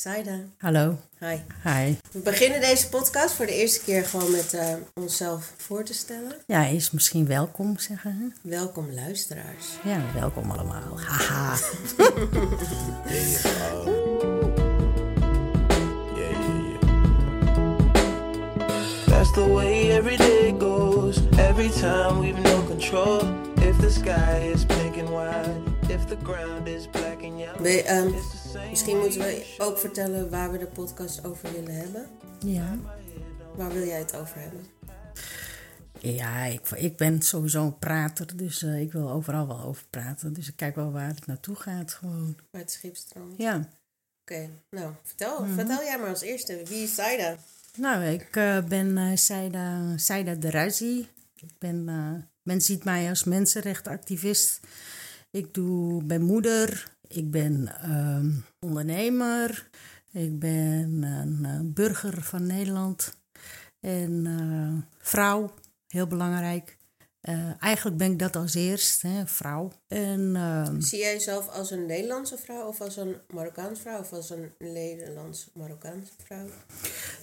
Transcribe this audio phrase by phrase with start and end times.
[0.00, 0.40] Saida.
[0.58, 0.96] Hallo.
[1.18, 1.36] Hi.
[1.64, 1.96] Hi.
[2.12, 6.32] We beginnen deze podcast voor de eerste keer gewoon met uh, onszelf voor te stellen.
[6.46, 8.16] Ja, is misschien welkom zeggen.
[8.18, 8.50] Hè?
[8.50, 9.66] Welkom luisteraars.
[9.84, 11.00] Ja, welkom allemaal.
[11.00, 11.56] Haha.
[19.06, 21.16] That's the way every day goes.
[21.36, 23.20] Every time we've no control.
[23.54, 25.62] If the sky is pink and white.
[25.88, 27.62] If the ground is black and yellow.
[28.54, 32.06] Misschien moeten we ook vertellen waar we de podcast over willen hebben.
[32.46, 32.78] Ja.
[33.56, 34.66] Waar wil jij het over hebben?
[35.98, 40.32] Ja, ik, ik ben sowieso een prater, dus uh, ik wil overal wel over praten.
[40.32, 42.36] Dus ik kijk wel waar het naartoe gaat gewoon.
[42.50, 43.34] Waar het schip stroomt?
[43.36, 43.56] Ja.
[43.56, 43.68] Oké,
[44.20, 44.50] okay.
[44.70, 45.54] nou, vertel, mm -hmm.
[45.54, 46.62] vertel jij maar als eerste.
[46.64, 47.36] Wie is Saida?
[47.76, 51.08] Nou, ik uh, ben uh, Saida, Saida de Razi.
[51.34, 51.84] Ik ben,
[52.42, 54.60] men ziet mij als mensenrechtenactivist.
[55.30, 59.68] Ik doe, ben moeder, ik ben um, ondernemer,
[60.12, 63.18] ik ben een burger van Nederland
[63.80, 65.54] en uh, vrouw,
[65.86, 66.78] heel belangrijk.
[67.22, 69.72] Uh, eigenlijk ben ik dat als eerst, hè, vrouw.
[69.88, 74.12] En, uh, Zie jij jezelf als een Nederlandse vrouw of als een Marokkaanse vrouw of
[74.12, 76.46] als een Nederlands-Marokkaanse vrouw?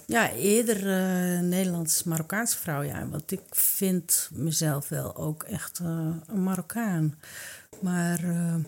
[0.06, 3.08] Ja, eerder uh, Nederlands-Marokkaanse vrouw, ja.
[3.08, 7.18] Want ik vind mezelf wel ook echt een Marokkaan.
[7.80, 8.20] Maar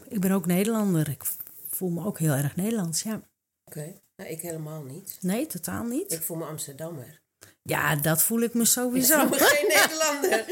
[0.08, 1.08] ik ben ook Nederlander.
[1.08, 1.22] Ik
[1.70, 3.14] voel me ook heel erg Nederlands, ja.
[3.14, 3.25] Oké,
[3.64, 4.00] okay.
[4.17, 5.19] nou, ik helemaal niet.
[5.20, 6.12] Nee, totaal niet?
[6.12, 7.20] Ik voel me Amsterdammer.
[7.62, 9.20] Ja, dat voel ik me sowieso.
[9.20, 10.48] Ik voel me geen Nederlander.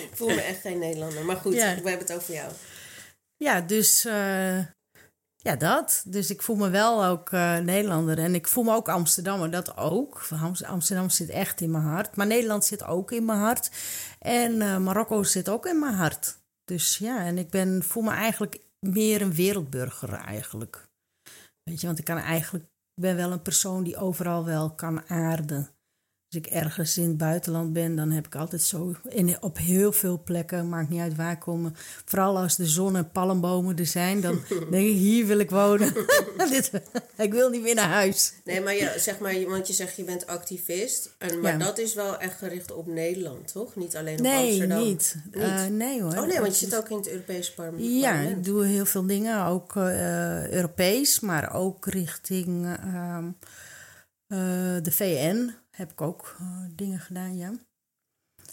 [0.00, 1.24] ik voel me echt geen Nederlander.
[1.24, 1.74] Maar goed, ja.
[1.74, 2.52] we hebben het over jou.
[3.36, 4.58] Ja, dus uh,
[5.36, 6.02] ja, dat.
[6.06, 8.18] Dus ik voel me wel ook uh, Nederlander.
[8.18, 10.28] En ik voel me ook Amsterdammer, dat ook.
[10.66, 12.16] Amsterdam zit echt in mijn hart.
[12.16, 13.70] Maar Nederland zit ook in mijn hart.
[14.18, 16.40] En uh, Marokko zit ook in mijn hart.
[16.64, 20.88] Dus ja, en ik ben, voel me eigenlijk meer een wereldburger eigenlijk.
[21.62, 22.64] Weet je, want ik kan eigenlijk,
[23.00, 25.71] ben wel een persoon die overal wel kan aarden.
[26.32, 29.92] Als ik ergens in het buitenland ben, dan heb ik altijd zo in, op heel
[29.92, 31.76] veel plekken, maakt niet uit waar komen.
[32.04, 34.40] Vooral als de zon en palmbomen er zijn, dan
[34.70, 35.94] denk ik, hier wil ik wonen.
[37.16, 38.32] ik wil niet meer naar huis.
[38.44, 41.14] Nee, maar ja, zeg maar, want je zegt je bent activist.
[41.18, 41.58] En, maar ja.
[41.58, 43.76] dat is wel echt gericht op Nederland, toch?
[43.76, 44.78] Niet alleen op nee, Amsterdam.
[44.78, 45.16] Niet.
[45.24, 45.42] niet.
[45.42, 46.16] Uh, nee hoor.
[46.16, 48.00] Oh nee, want je zit ook in het Europese parlement.
[48.00, 53.18] Ja, ik doe heel veel dingen, ook uh, Europees, maar ook richting uh,
[54.82, 57.52] de VN heb ik ook uh, dingen gedaan, ja.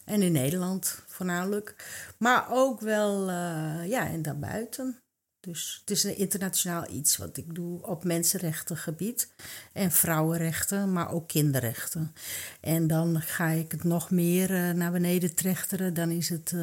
[0.05, 1.75] En in Nederland voornamelijk.
[2.17, 4.97] Maar ook wel, uh, ja, en daarbuiten.
[5.39, 9.33] Dus het is een internationaal iets wat ik doe op mensenrechtengebied.
[9.73, 12.13] En vrouwenrechten, maar ook kinderrechten.
[12.61, 15.93] En dan ga ik het nog meer uh, naar beneden trechteren.
[15.93, 16.53] Dan is het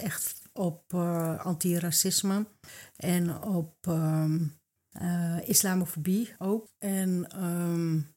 [0.00, 0.94] echt op
[1.38, 2.46] antiracisme.
[2.96, 4.60] En op um,
[5.44, 6.68] islamofobie ook.
[6.78, 8.14] En um,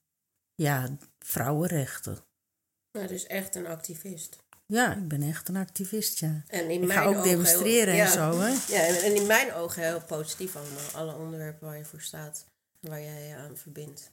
[0.55, 2.17] ja, vrouwenrechten.
[2.91, 4.43] Nou, dus echt een activist.
[4.65, 6.43] Ja, ik ben echt een activist, ja.
[6.47, 8.75] En in ik mijn ga ook demonstreren heel, en ja, zo, hè.
[8.75, 10.89] Ja, en in mijn ogen heel positief allemaal.
[10.93, 12.45] Alle onderwerpen waar je voor staat.
[12.79, 14.11] Waar jij je aan verbindt.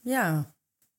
[0.00, 0.54] Ja.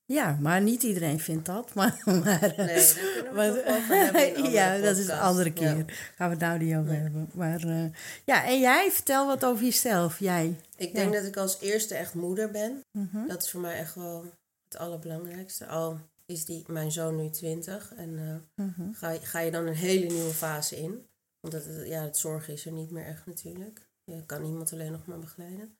[0.05, 1.73] Ja, maar niet iedereen vindt dat.
[1.73, 5.77] Maar, maar, nee, kunnen we Ja, dat is een andere keer.
[5.77, 5.85] Ja.
[6.15, 6.99] Gaan we het nou niet over ja.
[6.99, 7.29] hebben.
[7.33, 7.85] Maar uh,
[8.25, 10.19] ja, en jij, vertel wat over jezelf.
[10.19, 10.55] Jij.
[10.75, 12.83] Ik denk dat ik als eerste echt moeder ben.
[12.91, 13.27] Mm -hmm.
[13.27, 14.25] Dat is voor mij echt wel
[14.71, 15.67] het allerbelangrijkste.
[15.67, 18.93] Al is die, mijn zoon nu 20 en uh, mm -hmm.
[18.93, 21.05] ga, ga je dan een hele nieuwe fase in.
[21.39, 23.89] Want het, ja, het zorgen is er niet meer echt natuurlijk.
[24.03, 25.75] Je kan iemand alleen nog maar begeleiden.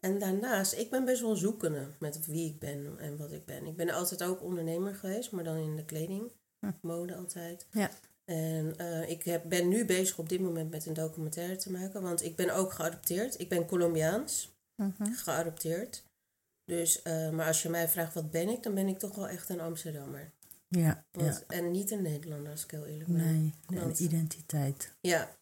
[0.00, 3.66] En daarnaast, ik ben best wel zoekende met wie ik ben en wat ik ben.
[3.66, 6.70] Ik ben altijd ook ondernemer geweest, maar dan in de kleding, hm.
[6.80, 7.66] mode altijd.
[7.70, 7.90] Ja.
[8.24, 12.02] En uh, ik heb, ben nu bezig op dit moment met een documentaire te maken,
[12.02, 13.40] want ik ben ook geadopteerd.
[13.40, 15.14] Ik ben Colombiaans, mm -hmm.
[15.14, 16.04] geadopteerd.
[16.64, 19.28] Dus, uh, maar als je mij vraagt wat ben ik, dan ben ik toch wel
[19.28, 20.32] echt een Amsterdammer.
[20.78, 21.56] Ja, Want, ja.
[21.56, 23.54] En niet een Nederlander, als ik heel eerlijk ben.
[23.66, 24.92] Nee, Want, identiteit.
[25.00, 25.36] Ja,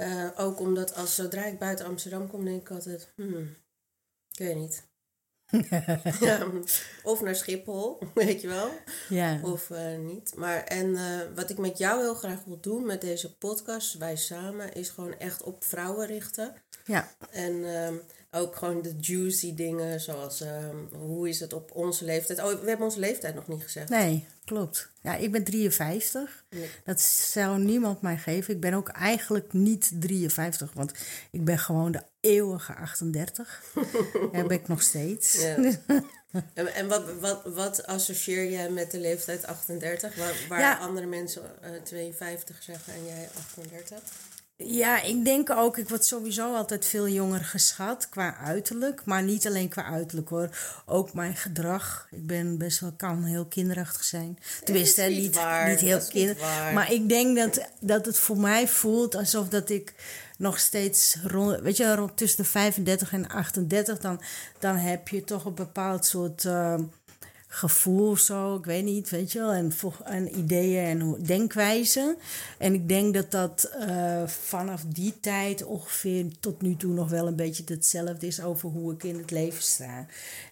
[0.00, 3.56] uh, ook omdat als zodra ik buiten Amsterdam kom, denk ik altijd, hmm,
[4.30, 4.86] ik weet niet.
[6.20, 6.46] ja,
[7.02, 8.70] of naar Schiphol, weet je wel.
[9.08, 9.40] Ja.
[9.42, 10.34] Of uh, niet.
[10.36, 14.16] Maar en uh, wat ik met jou heel graag wil doen met deze podcast, wij
[14.16, 16.54] samen, is gewoon echt op vrouwen richten.
[16.84, 17.14] Ja.
[17.30, 22.38] En um, ook gewoon de juicy dingen, zoals um, hoe is het op onze leeftijd.
[22.42, 23.88] Oh, we hebben onze leeftijd nog niet gezegd.
[23.88, 24.88] Nee, klopt.
[25.00, 26.44] Ja, ik ben 53.
[26.50, 26.70] Nee.
[26.84, 28.54] Dat zou niemand mij geven.
[28.54, 30.92] Ik ben ook eigenlijk niet 53, want
[31.30, 33.62] ik ben gewoon de eeuwige 38.
[34.32, 35.40] Daar ben ik nog steeds.
[35.42, 35.56] Ja.
[36.54, 40.78] En, en wat, wat, wat associeer jij met de leeftijd 38, waar, waar Ja.
[40.78, 43.98] andere mensen eh 52 zeggen en jij 38?
[44.64, 49.04] Ja, ik denk ook, ik word sowieso altijd veel jonger geschat qua uiterlijk.
[49.04, 50.48] Maar niet alleen qua uiterlijk hoor.
[50.86, 52.08] Ook mijn gedrag.
[52.10, 54.38] Ik ben best wel, kan heel kinderachtig zijn.
[54.64, 56.72] Tenminste, niet niet, waar, niet heel kinderachtig.
[56.72, 59.94] Maar ik denk dat, dat het voor mij voelt alsof dat ik
[60.38, 64.20] nog steeds rond, weet je, rond tussen de 35 en 38, dan,
[64.58, 66.74] dan heb je toch een bepaald soort eh,
[67.48, 69.72] gevoel of zo, ik weet niet, weet je wel, en,
[70.04, 72.16] en ideeën en denkwijzen.
[72.58, 77.26] En ik denk dat dat eh, vanaf die tijd ongeveer tot nu toe nog wel
[77.26, 80.06] een beetje hetzelfde is over hoe ik in het leven sta.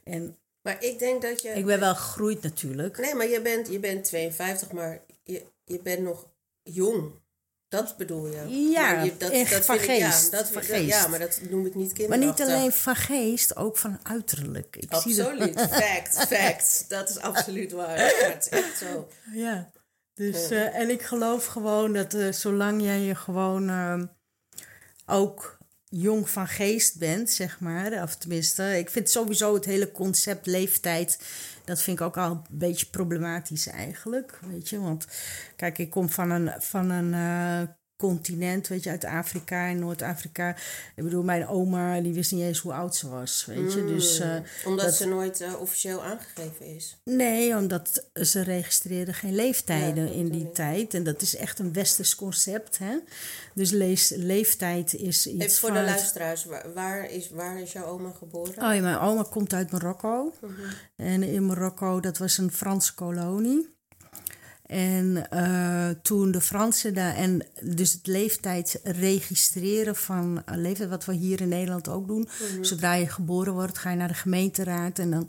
[0.05, 1.49] En Maar ik denk dat je...
[1.49, 2.99] ik ben wel gegroeid natuurlijk.
[2.99, 6.27] Nee, maar je bent, je bent 52, maar je, je bent nog
[6.63, 7.11] jong.
[7.77, 8.71] Dat bedoel je?
[8.71, 10.89] Ja, maar je, dat, echt dat van vind ik- geest, Ja, dat, van dat- geest.
[10.89, 12.47] ja, maar dat noem ik niet Maar kinderachtig.
[12.47, 14.77] niet alleen van geest, ook van uiterlijk.
[14.77, 15.61] Ik zie dat- Absoluut.
[15.83, 16.85] Fact, fact.
[16.89, 17.99] Dat is absoluut waar.
[17.99, 19.09] Ja, het is echt zo.
[19.33, 19.71] Ja,
[20.15, 24.07] dus, eh, en ik geloof gewoon dat eh, zolang jij je gewoon ehm,
[25.07, 25.59] ook
[25.89, 31.19] jong van geest bent, zeg maar, of tenminste, ik vind sowieso het hele concept leeftijd,
[31.67, 35.07] dat vind ik ook al een beetje problematisch eigenlijk, weet je, want
[35.57, 40.57] kijk, ik kom van een, van een eh, continent, weet je, uit Afrika en Noord-Afrika.
[40.95, 44.19] Ik bedoel, mijn oma, die wist niet eens hoe oud ze was, weet je, dus...
[44.19, 46.97] eh, Omdat dat- ze nooit eh, officieel aangegeven is.
[47.05, 50.95] Nee, omdat ze registreerden geen leeftijden Ja, in die tijd.
[50.95, 52.79] En dat is echt een westers concept.
[52.79, 52.97] Hè?
[53.55, 57.85] Dus lees, leeftijd is iets Even voor de luisteraars, waar, waar is, waar is jouw
[57.85, 58.53] oma geboren?
[58.63, 60.35] Oh ja, mijn oma komt uit Marokko.
[60.41, 60.53] Mhm.
[60.97, 63.75] En in Marokko, dat was een Franse kolonie.
[64.67, 67.15] En eh, toen de Fransen daar...
[67.15, 70.89] En dus het leeftijd registreren van een leeftijd...
[70.89, 72.29] wat we hier in Nederland ook doen.
[72.61, 74.99] Zodra je geboren wordt, ga je naar de gemeenteraad...
[74.99, 75.29] en dan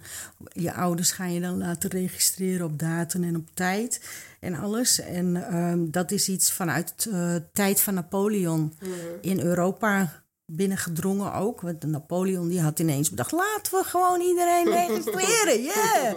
[0.54, 4.01] je ouders ga je dan laten registreren op datum en op tijd...
[4.39, 5.00] en alles.
[5.00, 8.74] En ehm, dat is iets vanuit de tijd van Napoleon
[9.22, 11.61] in Europa binnengedrongen ook.
[11.61, 13.31] Want Napoleon die had ineens bedacht...
[13.31, 16.05] laten we gewoon iedereen registreren, yeah!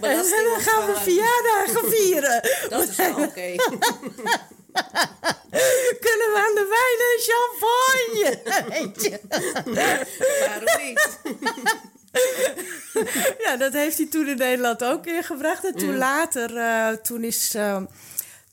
[0.00, 2.42] En dan gaan we verjaardagen vieren.
[2.70, 3.54] Dat is wel oké.
[6.06, 8.28] Kunnen we aan de wijn en champagne?
[8.68, 9.20] Weet je?
[10.46, 11.18] Waarom niet?
[13.38, 15.64] Ja, dat heeft hij toen in Nederland ook ingebracht.
[15.64, 17.82] En toen later, eh, toen, is, eh,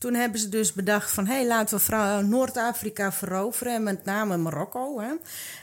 [0.06, 1.26] toen hebben ze dus bedacht van...
[1.26, 3.74] hé, hey, laten we Noord-Afrika veroveren.
[3.74, 5.00] En met name Marokko.
[5.00, 5.14] Hè.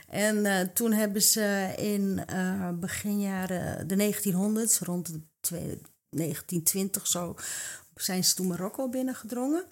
[0.08, 5.80] En eh, toen hebben ze in eh begin jaren de 1900s, rond de twee-
[6.10, 7.34] 1920 zo...
[7.94, 9.64] zijn ze toen Marokko binnengedrongen.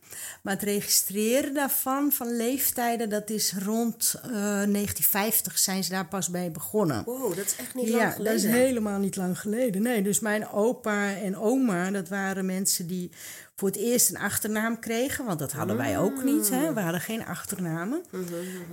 [0.43, 3.09] Maar het registreren daarvan, van leeftijden...
[3.09, 7.05] dat is rond eh, 1950 zijn ze daar pas bij begonnen.
[7.05, 8.33] Wow, dat is echt niet lang Ja, geleden.
[8.33, 9.83] dat is helemaal niet lang geleden.
[9.83, 13.11] Nee, dus mijn opa en oma, dat waren mensen die
[13.61, 15.25] voor het eerst een achternaam kregen.
[15.25, 16.51] Want dat hadden wij ook niet.
[16.51, 16.75] Hè?
[16.75, 18.03] We hadden geen achternamen.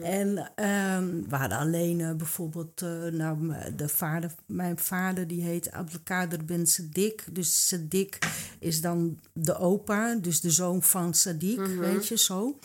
[0.01, 5.71] En ehm, we hadden alleen eh, bijvoorbeeld, eh, nou, de vader, mijn vader die heet
[5.71, 7.25] Abdelkader Ben Sadik.
[7.31, 8.17] Dus Sadik
[8.59, 12.59] is dan de opa, dus de zoon van Sadik, weet je zo.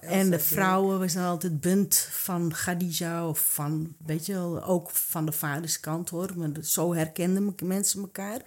[0.00, 4.90] En de vrouwen was dan altijd bunt van Khadija of van, weet je wel, ook
[4.90, 6.30] van de vaderskant hoor.
[6.36, 8.40] Maar zo herkenden me- mensen elkaar.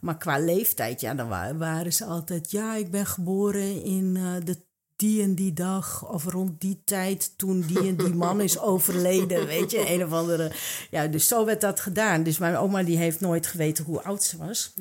[0.00, 4.32] Maar qua leeftijd, ja, dan wa- waren ze altijd, ja, ik ben geboren in eh,
[4.44, 4.56] de
[4.96, 9.46] die en die dag of rond die tijd toen die en die man is overleden,
[9.46, 10.52] weet je, een of andere.
[10.90, 12.22] Ja, dus zo werd dat gedaan.
[12.22, 14.72] Dus mijn oma die heeft nooit geweten hoe oud ze was.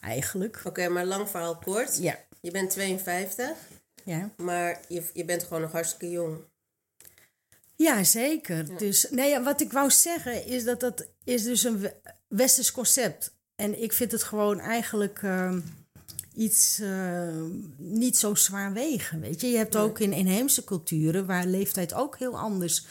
[0.00, 0.60] Eigenlijk.
[0.64, 1.98] Oké, maar lang verhaal kort.
[2.02, 3.50] Ja, Je bent 52,
[4.04, 4.30] ja.
[4.36, 6.38] maar je, je bent gewoon nog hartstikke jong.
[7.76, 8.78] Ja, zeker.
[8.78, 11.94] Dus nee, wat ik wou zeggen is dat dat is dus een we-
[12.28, 13.34] westers concept.
[13.54, 15.60] En ik vind het gewoon eigenlijk ehm,
[16.34, 17.44] iets eh,
[17.76, 19.20] niet zo zwaar wegen.
[19.20, 22.86] Weet je, je hebt ook in inheemse culturen waar leeftijd ook heel anders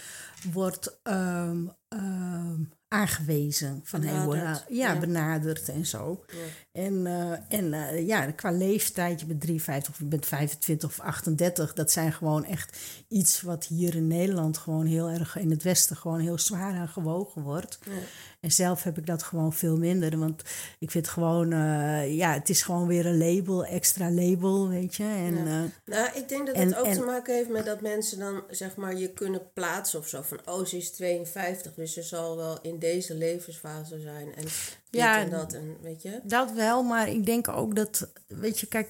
[0.52, 3.82] wordt ehm, ehm, aangewezen.
[3.84, 5.00] Van hey, Benaderd, ja, ja.
[5.00, 6.24] benaderd en zo.
[6.28, 6.38] Ja.
[6.72, 11.00] En, eh, en eh, ja, qua leeftijd, je bent 53 of je bent 25 of
[11.00, 12.78] 38, dat zijn gewoon echt
[13.08, 16.88] iets wat hier in Nederland gewoon heel erg in het Westen gewoon heel zwaar aan
[16.88, 17.80] gewogen wordt.
[17.86, 17.92] Ja.
[18.40, 20.42] En zelf heb ik dat gewoon veel minder, want
[20.80, 25.04] ik vind gewoon, eh, ja, het is gewoon weer een label, extra label, weet je.
[25.04, 25.64] En, Ja.
[25.64, 28.20] eh, Nou, ik denk dat En- het ook en- te maken heeft met dat mensen
[28.20, 30.22] dan zeg maar je kunnen plaatsen of zo.
[30.22, 34.36] Van oh, ze is 52, dus ze zal wel in deze levensfase zijn.
[34.36, 34.46] En
[34.90, 36.20] Ja, en dat en weet je.
[36.24, 38.90] Dat wel, maar ik denk ook dat, weet je, kijk,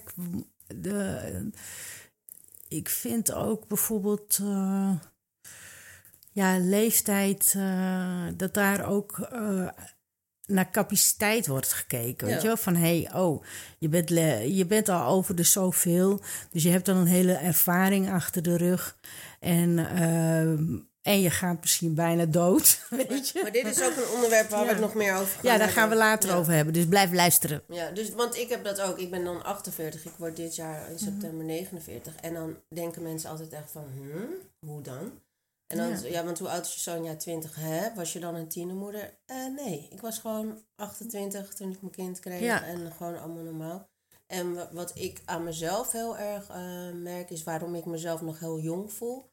[0.76, 1.50] de,
[2.68, 4.92] ik vind ook bijvoorbeeld, eh,
[6.40, 9.68] ja, leeftijd, eh, dat daar ook eh,
[10.46, 12.28] naar capaciteit wordt gekeken.
[12.28, 12.58] Weet je wel?
[12.58, 13.44] Van hé, hey, oh,
[13.80, 14.10] je bent,
[14.56, 16.22] je bent al over de zoveel.
[16.52, 18.98] Dus je hebt dan een hele ervaring achter de rug.
[19.40, 22.86] En, ehm, en je gaat misschien bijna dood.
[23.08, 23.40] Weet je?
[23.42, 25.70] Maar dit is ook een onderwerp waar we het nog meer over gaan Ja, daar
[25.70, 26.36] gaan we later Ja.
[26.36, 26.74] over hebben.
[26.74, 27.62] Dus blijf luisteren.
[27.68, 28.98] Ja, dus, want ik heb dat ook.
[28.98, 30.06] Ik ben dan 48.
[30.06, 30.92] Ik word dit jaar Mhm.
[30.92, 32.16] in september 49.
[32.16, 35.12] En dan denken mensen altijd echt van, hm, hoe dan?
[35.70, 36.08] En dan, ja.
[36.08, 36.24] Ja.
[36.24, 37.04] want hoe oud is je zoon?
[37.04, 37.56] Ja, 20.
[37.56, 37.94] Hè?
[37.96, 39.18] Was je dan een tienermoeder?
[39.26, 42.40] Eh, nee, ik was gewoon 28 toen ik mijn kind kreeg.
[42.42, 42.64] Ja.
[42.64, 43.90] En gewoon allemaal normaal.
[44.28, 48.40] En wa- wat ik aan mezelf heel erg eh, merk, is waarom ik mezelf nog
[48.40, 49.30] heel jong voel.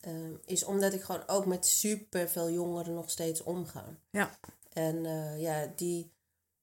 [0.00, 0.12] eh,
[0.44, 3.84] is omdat ik gewoon ook met super veel jongeren nog steeds omga.
[4.10, 4.38] Ja.
[4.72, 5.02] En
[5.38, 6.12] ja, die,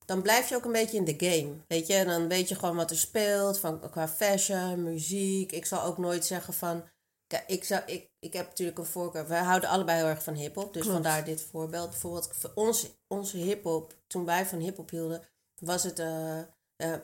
[0.05, 1.53] dan blijf je ook een beetje in de game.
[1.67, 5.51] Weet je, en dan weet je gewoon wat er speelt van, qua fashion, muziek.
[5.51, 6.83] Ik zal ook nooit zeggen van.
[7.27, 9.27] Kijk, ik, zou, ik, ik heb natuurlijk een voorkeur.
[9.27, 10.73] Wij houden allebei heel erg van hip-hop.
[10.73, 10.97] Dus Klopt.
[10.97, 11.89] vandaar dit voorbeeld.
[11.89, 15.21] Bijvoorbeeld, voor ons, onze hip-hop, toen wij van hip-hop hielden,
[15.59, 16.39] was het eh,
[16.75, 16.99] eh,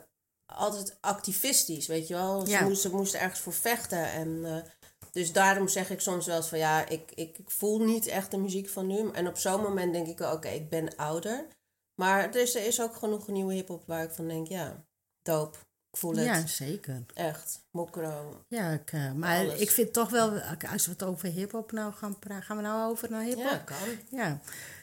[0.46, 1.86] altijd activistisch.
[1.86, 2.40] Weet je wel?
[2.46, 2.62] Ze, Ja.
[2.90, 4.04] moesten, ergens voor vechten.
[4.12, 4.70] En, eh,
[5.12, 8.30] dus daarom zeg ik soms wel eens van ja, ik, ik, ik voel niet echt
[8.30, 9.10] de muziek van nu.
[9.10, 11.46] En op zo'n moment denk ik, oké, ik ben ouder.
[11.94, 14.84] Maar er is, er is ook genoeg nieuwe hip-hop waar ik van denk, ja,
[15.22, 15.58] dope.
[15.94, 16.24] Ik voel het.
[16.24, 17.02] Ja, zeker.
[17.14, 17.60] Echt.
[17.70, 18.40] Mokro.
[18.48, 19.60] Ja, ik, eh, maar Alles.
[19.60, 20.40] ik vind toch wel,
[20.72, 23.44] als we het over hip-hop nou gaan praten, gaan we nou over naar hip-hop?
[23.44, 23.76] Ja, kan.
[24.10, 24.40] Ja,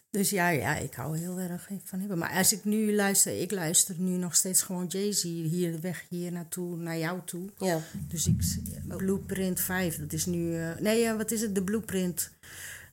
[0.09, 2.17] dus ja, ja, ik hou heel erg van hebben.
[2.17, 6.05] Maar als ik nu luister, ik luister nu nog steeds gewoon Jay-Z hier de weg
[6.09, 7.49] hier naartoe, naar jou toe.
[7.57, 7.79] Ja.
[8.07, 8.43] Dus ik,
[8.87, 12.31] Blueprint 5, dat is nu, eh, nee, wat is het, de Blueprint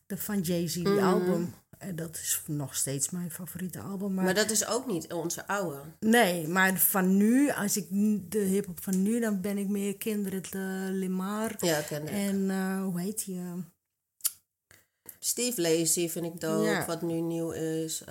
[0.07, 1.05] de, van Jay-Z, die Mhm.
[1.05, 1.55] album.
[1.79, 4.15] En dat is nog steeds mijn favoriete album.
[4.15, 5.81] Maar, Maar dat is ook niet onze oude.
[6.01, 7.87] nee, maar van nu, als ik
[8.31, 11.57] de hip-hop van nu, dan ben ik meer Kindred uh, Limar.
[11.61, 11.83] Ja.
[12.07, 13.39] En eh, hoe heet die?
[13.39, 13.53] eh?
[15.19, 16.87] Steve Lacy vind ik dope, Ja.
[16.87, 18.03] wat nu nieuw is.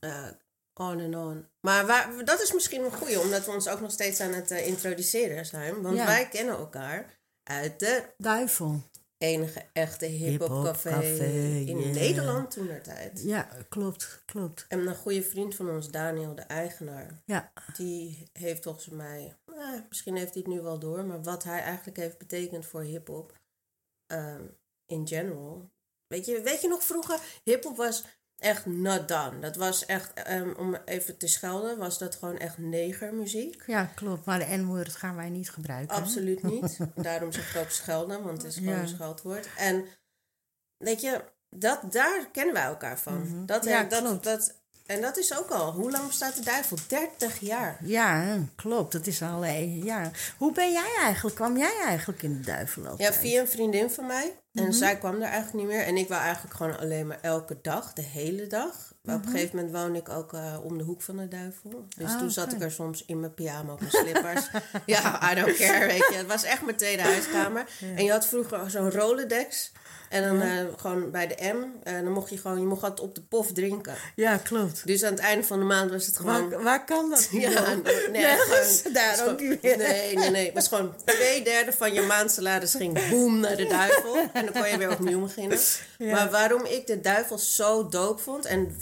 [0.00, 0.38] Ja,
[0.74, 1.46] on en on.
[1.60, 4.50] Maar waar, dat is misschien een goeie, omdat we ons ook nog steeds aan het
[4.50, 5.82] eh, introduceren zijn.
[5.82, 6.06] Want Ja.
[6.06, 8.82] wij kennen elkaar uit de Duivel.
[9.20, 11.94] Enige echte hip-hop-café Hip-hop-café, in yeah.
[11.94, 13.22] Nederland toen der tijd.
[13.22, 14.64] Ja, klopt, klopt.
[14.68, 19.80] En een goede vriend van ons, Daniel, de eigenaar, Ja, die heeft volgens mij, eh,
[19.88, 23.38] misschien heeft hij het nu wel door, maar wat hij eigenlijk heeft betekend voor hip-hop
[24.06, 24.44] ehm,
[24.86, 25.70] in general.
[26.06, 28.04] Weet je, weet je nog vroeger, hip-hop was
[28.40, 29.38] echt not done.
[29.38, 33.62] Dat was echt, ehm, om even te schelden, was dat gewoon echt negermuziek.
[33.66, 34.24] ja, klopt.
[34.24, 35.96] Maar de N-woord gaan wij niet gebruiken.
[35.96, 36.02] hè?
[36.02, 36.78] Absoluut niet.
[36.94, 38.80] Daarom zeg ik ook schelden, want het is gewoon Ja.
[38.80, 39.48] een scheldwoord.
[39.56, 39.84] En
[40.76, 43.46] weet je, dat, daar kennen wij elkaar van.
[43.46, 43.70] dat, Mhm.
[43.72, 44.24] Ja, dat, klopt.
[44.24, 44.59] dat,
[44.90, 46.76] en dat is ook al, hoe lang bestaat de duivel?
[46.88, 47.78] 30 jaar.
[47.82, 48.92] Ja, klopt.
[48.92, 49.44] Dat is al.
[49.44, 50.10] eh, Ja.
[50.36, 51.36] Hoe ben jij eigenlijk?
[51.36, 53.16] Kwam jij eigenlijk in de duivel Ja, altijd?
[53.16, 54.34] via een vriendin van mij.
[54.52, 54.72] En Mhm.
[54.72, 55.84] zij kwam er eigenlijk niet meer.
[55.86, 58.92] En ik wou eigenlijk gewoon alleen maar elke dag, de hele dag.
[59.02, 61.70] Maar op een gegeven moment woonde ik ook eh, om de hoek van de duivel.
[61.96, 62.12] Dus Mhm.
[62.14, 64.48] Ah, toen zat ik er soms in mijn pyjama op mijn slippers.
[64.86, 66.14] ja, I don't care, weet je.
[66.16, 67.64] Het was echt mijn tweede huiskamer.
[67.96, 69.72] En je had vroeger zo'n Rolodex.
[70.10, 71.64] En dan eh, gewoon bij de M.
[71.82, 73.94] En dan mocht je gewoon, je mocht altijd op de pof drinken.
[74.14, 74.86] Ja, klopt.
[74.86, 76.50] Dus aan het einde van de maand was het gewoon...
[76.50, 77.28] Waar, waar kan dat?
[77.40, 77.74] Ja,
[78.12, 79.76] nee, gewoon- Daar ook niet meer.
[79.76, 80.44] Nee, nee, nee.
[80.44, 84.16] Het was gewoon twee derde van je maandsalaris ging boom naar de duivel.
[84.32, 85.58] En dan kon je weer opnieuw beginnen.
[85.98, 86.12] Ja.
[86.14, 88.44] Maar waarom ik de duivel zo doop vond...
[88.44, 88.76] en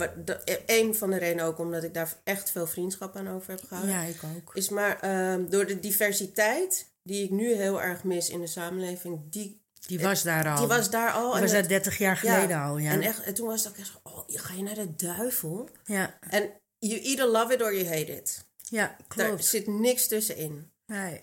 [0.66, 3.94] een van de redenen ook omdat ik daar echt veel vriendschap aan over heb gehouden...
[3.94, 4.54] Ja, ik ook.
[4.54, 9.20] is maar ehm, door de diversiteit die ik nu heel erg mis in de samenleving...
[9.30, 10.58] die, Die was daar al.
[10.58, 11.32] die was daar al.
[11.32, 12.78] Die was daar 30 jaar geleden al.
[12.78, 12.90] Ja.
[12.90, 13.98] En, echt, en toen was het ook echt zo...
[14.02, 15.68] oh, ga je naar de duivel?
[15.84, 16.18] ja.
[16.20, 18.46] En you either love it or you hate it.
[18.56, 19.44] ja, klopt.
[19.44, 20.70] zit niks tussenin.
[20.86, 21.20] Nee.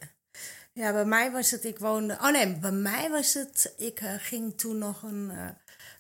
[0.74, 2.14] Ja, bij mij was het, ik woonde...
[2.14, 5.32] Oh nee, bij mij was het, ik eh, ging toen nog een...
[5.32, 5.50] eh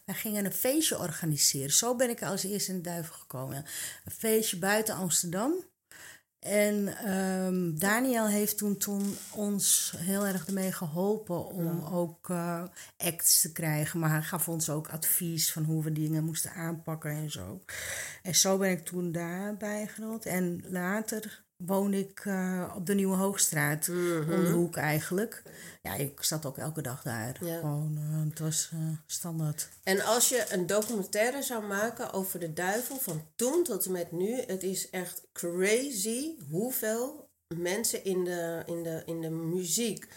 [0.05, 1.72] wij gingen een feestje organiseren.
[1.72, 3.65] Zo ben ik als eerste in de duivel gekomen.
[4.05, 5.53] Een feestje buiten Amsterdam.
[6.46, 12.64] En ehm, Daniel heeft toen, toen ons heel erg ermee geholpen om ook eh,
[12.98, 14.00] acts te krijgen.
[14.00, 17.62] Maar hij gaf ons ook advies van hoe we dingen moesten aanpakken en zo.
[18.24, 20.25] En zo ben ik toen daarbij gerold.
[20.25, 25.44] En later woonde ik eh, op de Nieuwe Hoogstraat, om de hoek eigenlijk.
[25.86, 27.38] Ja, ik zat ook elke dag daar.
[27.46, 27.60] Ja.
[27.60, 29.68] Gewoon, eh, het was eh, standaard.
[29.84, 34.12] En als je een documentaire zou maken over de duivel van toen tot en met
[34.12, 40.08] nu, het is echt crazy hoeveel mensen in de, in de, in de muziek,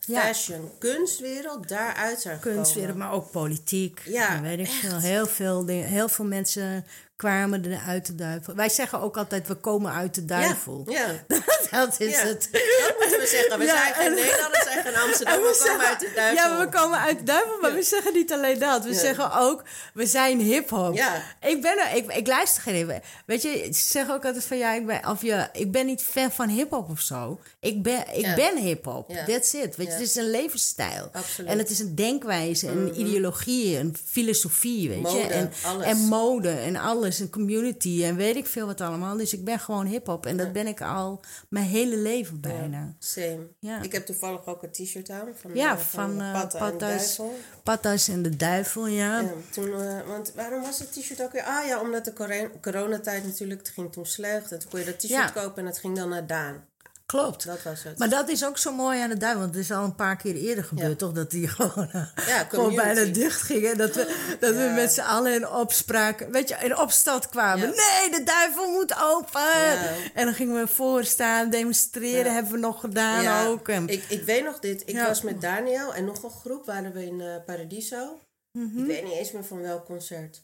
[0.00, 0.20] Ja.
[0.20, 2.62] fashion, kunstwereld daaruit zijn gekomen.
[2.62, 4.00] Kunstwereld, maar ook politiek.
[4.04, 4.98] Ja, weet ik veel.
[4.98, 6.84] Heel veel, dingen, heel veel mensen
[7.16, 8.54] kwamen er uit de duivel.
[8.54, 10.86] Wij zeggen ook altijd, we komen uit de duivel.
[10.88, 11.06] Ja,
[11.70, 12.26] dat is ja.
[12.26, 12.48] het.
[12.52, 13.58] dat moeten we zeggen.
[13.58, 16.36] We Ja, zijn geen en- Nederlanders, we zijn geen Amsterdam, we, komen uit de duivel.
[16.50, 18.84] Ja, we komen uit de duivel, maar we zeggen niet alleen dat.
[18.84, 19.62] We zeggen ook,
[19.94, 20.94] we zijn hip-hop.
[20.94, 21.22] Ja.
[21.40, 24.58] Ik, ben er, ik, ik luister geen hip Weet je, ze zeggen ook altijd van
[24.58, 27.40] ja, ik ben, of je, ik ben niet fan van hip-hop of zo.
[27.60, 29.10] Ik ben, ik ben hip-hop.
[29.26, 29.76] That's it.
[29.76, 31.08] Weet je, het is een levensstijl.
[31.12, 31.50] Absoluut.
[31.50, 35.20] En het is een denkwijze, een ideologie, een filosofie, weet je.
[35.20, 35.86] En, alles.
[35.86, 39.16] en mode en alles, een community en weet ik veel wat allemaal.
[39.16, 42.94] Dus ik ben gewoon hip-hop en dat ben ik al mijn hele leven bijna.
[42.98, 43.48] Same.
[43.58, 43.82] Ja.
[43.82, 47.38] Ik heb toevallig ook een t-shirt aan van, Ja, eh, van Patta en de Duivel.
[47.62, 49.20] Patas en de Duivel, ja.
[49.20, 51.42] Ja, toen, eh, want waarom was het t-shirt ook weer?
[51.42, 54.52] Ah ja, omdat de coronatijd natuurlijk, het ging toen slecht.
[54.52, 56.64] En toen kon je dat t-shirt kopen en dat ging dan naar Daan.
[57.06, 57.46] Klopt.
[57.46, 57.98] Dat was het.
[57.98, 59.40] Maar dat is ook zo mooi aan de duivel.
[59.40, 60.96] Want het is al een paar keer eerder gebeurd, Ja.
[60.96, 61.12] toch?
[61.12, 63.76] Dat die gewoon, eh, Ja, gewoon bijna dicht gingen.
[63.78, 67.68] Dat we, dat we met z'n allen in opspraak, weet je, in opstand kwamen.
[67.68, 70.12] Nee, de duivel moet open!
[70.14, 73.68] En dan gingen we voor staan, demonstreren, hebben we nog gedaan ook.
[73.68, 74.82] En, ik, ik weet nog dit.
[74.86, 78.20] Ik was met Daniel en nog een groep waren we in eh, Paradiso.
[78.52, 78.78] Mhm.
[78.78, 80.42] Ik weet niet eens meer van welk concert.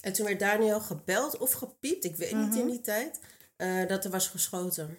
[0.00, 2.48] En toen werd Daniel gebeld of gepiept, ik weet Mhm.
[2.48, 3.18] niet in die tijd,
[3.56, 4.98] eh, dat er was geschoten.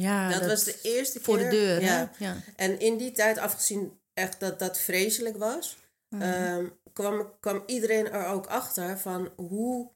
[0.00, 1.50] Ja, dat, was de eerste voor keer.
[1.50, 1.80] de deur.
[1.82, 2.10] Ja.
[2.18, 2.36] Ja.
[2.56, 5.76] En in die tijd, afgezien echt dat dat vreselijk was,
[6.08, 6.22] Mhm.
[6.22, 9.92] ehm, kwam, kwam iedereen er ook achter van hoe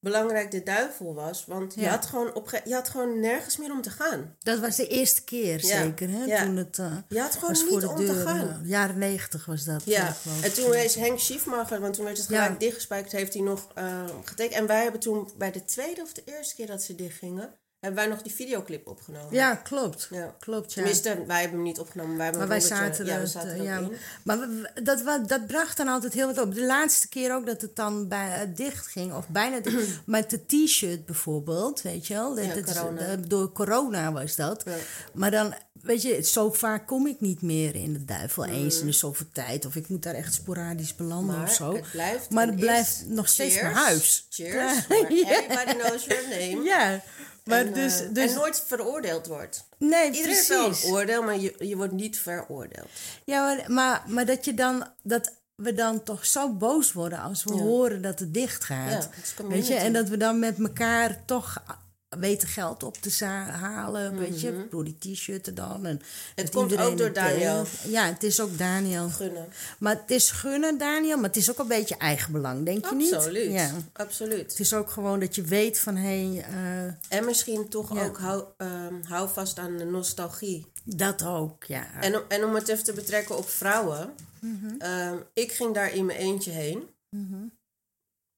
[0.00, 1.44] belangrijk de duivel was.
[1.46, 4.36] Want je, had gewoon op, je had gewoon nergens meer om te gaan.
[4.38, 5.82] Dat was de eerste keer, Ja.
[5.82, 6.24] zeker, hè?
[6.24, 6.44] Ja.
[6.44, 6.78] Toen het...
[6.78, 8.06] eh, Je had gewoon niet voor de om deur.
[8.14, 8.46] te gaan.
[8.46, 8.60] ja.
[8.64, 9.82] jaren negentig was dat.
[9.84, 13.42] Ja, geloof en toen is Henk Schiefmacher, want toen werd het gelijk dichtgespijkerd, heeft hij
[13.42, 14.54] nog eh, getekend.
[14.60, 17.54] En wij hebben toen bij de tweede of de eerste keer dat ze dichtgingen,
[17.86, 19.34] hebben wij nog die videoclip opgenomen.
[19.34, 20.08] Ja, klopt.
[20.10, 20.34] Ja.
[20.40, 20.74] Klopt, ja.
[20.74, 22.14] Tenminste, wij hebben hem niet opgenomen.
[22.16, 23.78] Wij hebben Maar wij zaten ja, er, we zaten er ook ja.
[23.78, 23.92] in.
[24.22, 26.54] Maar we- dat, dat bracht dan altijd heel wat op.
[26.54, 30.30] De laatste keer ook dat het dan bij, eh, dicht ging, of bijna dicht, met
[30.30, 32.34] de t-shirt bijvoorbeeld, weet je wel.
[32.34, 34.62] Dat, Ja, is- eh, door corona was dat.
[34.66, 34.72] Ja.
[35.12, 38.50] Maar dan, weet je, zo vaak kom ik niet meer in de duivel, Mm.
[38.52, 39.64] eens in de zoveel tijd.
[39.66, 41.74] Of ik moet daar echt sporadisch belanden Maar of zo.
[41.74, 43.72] het blijft Maar het blijft nog steeds Cheers.
[43.72, 44.26] mijn huis.
[44.30, 44.72] Cheers.
[44.88, 46.62] Everybody knows your name.
[46.64, 47.02] Ja,
[47.46, 49.64] maar en, dus, eh, dus en nooit veroordeeld wordt.
[49.78, 50.84] nee, Iedereen heeft wel precies.
[50.84, 52.88] een oordeel, maar je, je wordt niet veroordeeld.
[53.24, 57.54] Ja, maar, maar, dat je dan dat we dan toch zo boos worden als we
[57.54, 57.60] Ja.
[57.60, 59.08] horen dat het dicht Ja, gaat.
[59.22, 61.62] is weet je, en dat we dan met elkaar toch
[62.08, 65.86] weten geld op te halen, weet je, door die t-shirten dan.
[65.86, 66.00] En
[66.36, 66.50] Mhm.
[66.50, 67.64] komt ook door het Daniel.
[67.88, 69.08] Ja, het is ook Daniel.
[69.08, 69.48] Gunnen.
[69.78, 73.14] Maar het is gunnen, Daniel, maar het is ook een beetje eigenbelang, denk je niet?
[73.14, 73.52] Absoluut.
[73.52, 73.70] Ja.
[73.92, 74.50] Absoluut.
[74.50, 78.04] Het is ook gewoon dat je weet van, hé, hey, En misschien toch Ja.
[78.04, 80.66] ook hou, ehm, hou vast aan de nostalgie.
[80.88, 81.86] dat ook, ja.
[82.00, 84.14] En, om- en om het even te betrekken op vrouwen.
[84.40, 84.74] Mhm.
[84.78, 86.88] ehm, ik ging daar in mijn eentje heen.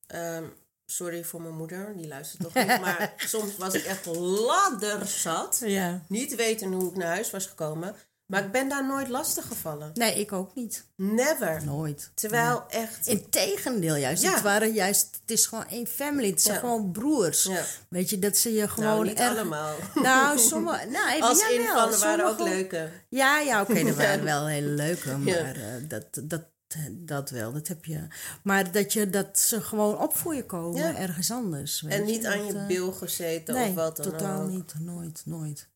[0.06, 0.44] Ehm,
[0.90, 2.80] sorry voor mijn moeder, die luistert toch niet.
[2.80, 5.62] Maar soms was ik echt ladderzat.
[5.64, 6.00] ja.
[6.08, 7.94] Niet weten hoe ik naar huis was gekomen.
[8.26, 9.90] Maar ik ben daar nooit lastig gevallen.
[9.94, 10.84] Nee, ik ook niet.
[10.96, 11.64] Never.
[11.64, 12.10] Nooit.
[12.14, 13.06] Terwijl echt...
[13.06, 14.22] Integendeel juist.
[14.22, 14.32] Ja.
[14.32, 16.28] Het, waren juist, het is gewoon één family.
[16.30, 16.60] Het zijn Ja.
[16.60, 17.42] gewoon broers.
[17.42, 17.62] Ja.
[17.88, 19.74] Weet je, dat ze je gewoon Nou, niet erg- allemaal.
[19.94, 20.86] Nou, sommige...
[20.90, 22.90] Nou, Als jawel, in van, er waren ook leuke.
[23.08, 25.16] Ja, ja, oké, er waren wel hele leuke.
[25.16, 26.42] Maar eh, dat, dat,
[26.90, 28.06] dat wel, dat heb je.
[28.42, 30.96] Maar dat, je, dat ze gewoon op voor je komen Ja.
[30.96, 31.80] ergens anders.
[31.80, 34.42] Weet En niet je, aan dat, je eh, bil gezeten Nee, of wat dan totaal
[34.42, 34.48] ook.
[34.48, 34.74] niet.
[34.80, 35.68] Nooit, nooit.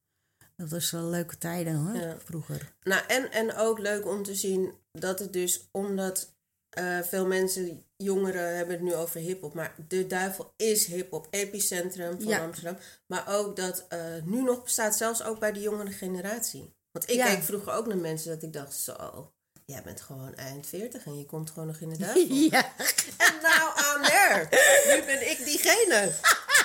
[0.57, 2.17] Dat was wel leuke tijden hoor, Ja.
[2.25, 2.73] vroeger.
[2.83, 6.35] Nou, en, en ook leuk om te zien dat het dus, omdat
[6.69, 12.21] eh, veel mensen, jongeren hebben het nu over hip-hop, maar de duivel is hip-hop, epicentrum
[12.21, 12.45] van Ja.
[12.45, 12.77] Amsterdam.
[13.07, 16.75] Maar ook dat eh, nu nog bestaat, zelfs ook bij de jongere generatie.
[16.91, 19.32] Want ik keek vroeger ook naar mensen dat ik dacht, zo,
[19.67, 22.35] jij bent gewoon eind 40 en je komt gewoon nog in de duivel.
[22.35, 22.73] Ja.
[23.17, 24.49] En nou there.
[24.97, 26.13] Nu ben ik diegene.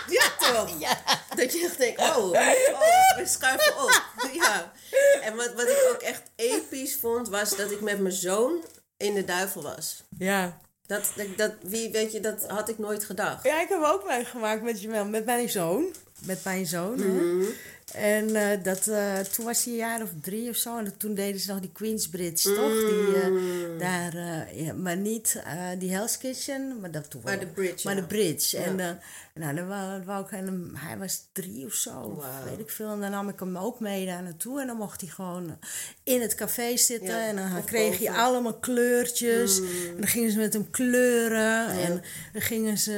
[0.07, 0.79] Ja, toch?
[1.35, 2.31] Dat je echt denkt, oh, oh
[3.17, 4.01] we schuiven op.
[4.33, 4.71] Ja.
[5.21, 8.65] En wat, wat ik ook echt episch vond, was dat ik met mijn zoon
[8.97, 10.03] in de duivel was.
[10.17, 10.57] ja.
[10.85, 13.43] Dat, dat, dat, wie, weet je, dat had ik nooit gedacht.
[13.43, 15.93] Ja, ik heb ook meegemaakt met, je- met mijn zoon.
[16.19, 17.47] Met mijn zoon, hè.
[17.93, 20.77] En eh, dat, eh, toen was hij een jaar of drie of zo.
[20.77, 22.89] En toen deden ze nog die Queensbridge, toch?
[22.89, 25.41] Die, eh, daar, eh, ja, maar niet
[25.77, 28.01] die Hell's Kitchen, maar dat toen Maar de bridge, Maar ja.
[28.01, 28.57] de bridge.
[28.57, 28.99] En
[29.37, 32.43] nou, dan wou, wou ik, hem- hij was drie of zo, of Wauw.
[32.45, 32.89] weet ik veel.
[32.91, 34.61] En dan nam ik hem ook mee daar naartoe.
[34.61, 35.55] En dan mocht hij gewoon eh,
[36.15, 37.15] in het café zitten.
[37.15, 39.59] Ja, En dan kreeg hij allemaal kleurtjes.
[39.59, 41.67] En dan gingen ze met hem kleuren.
[41.67, 42.01] En
[42.33, 42.93] dan gingen ze,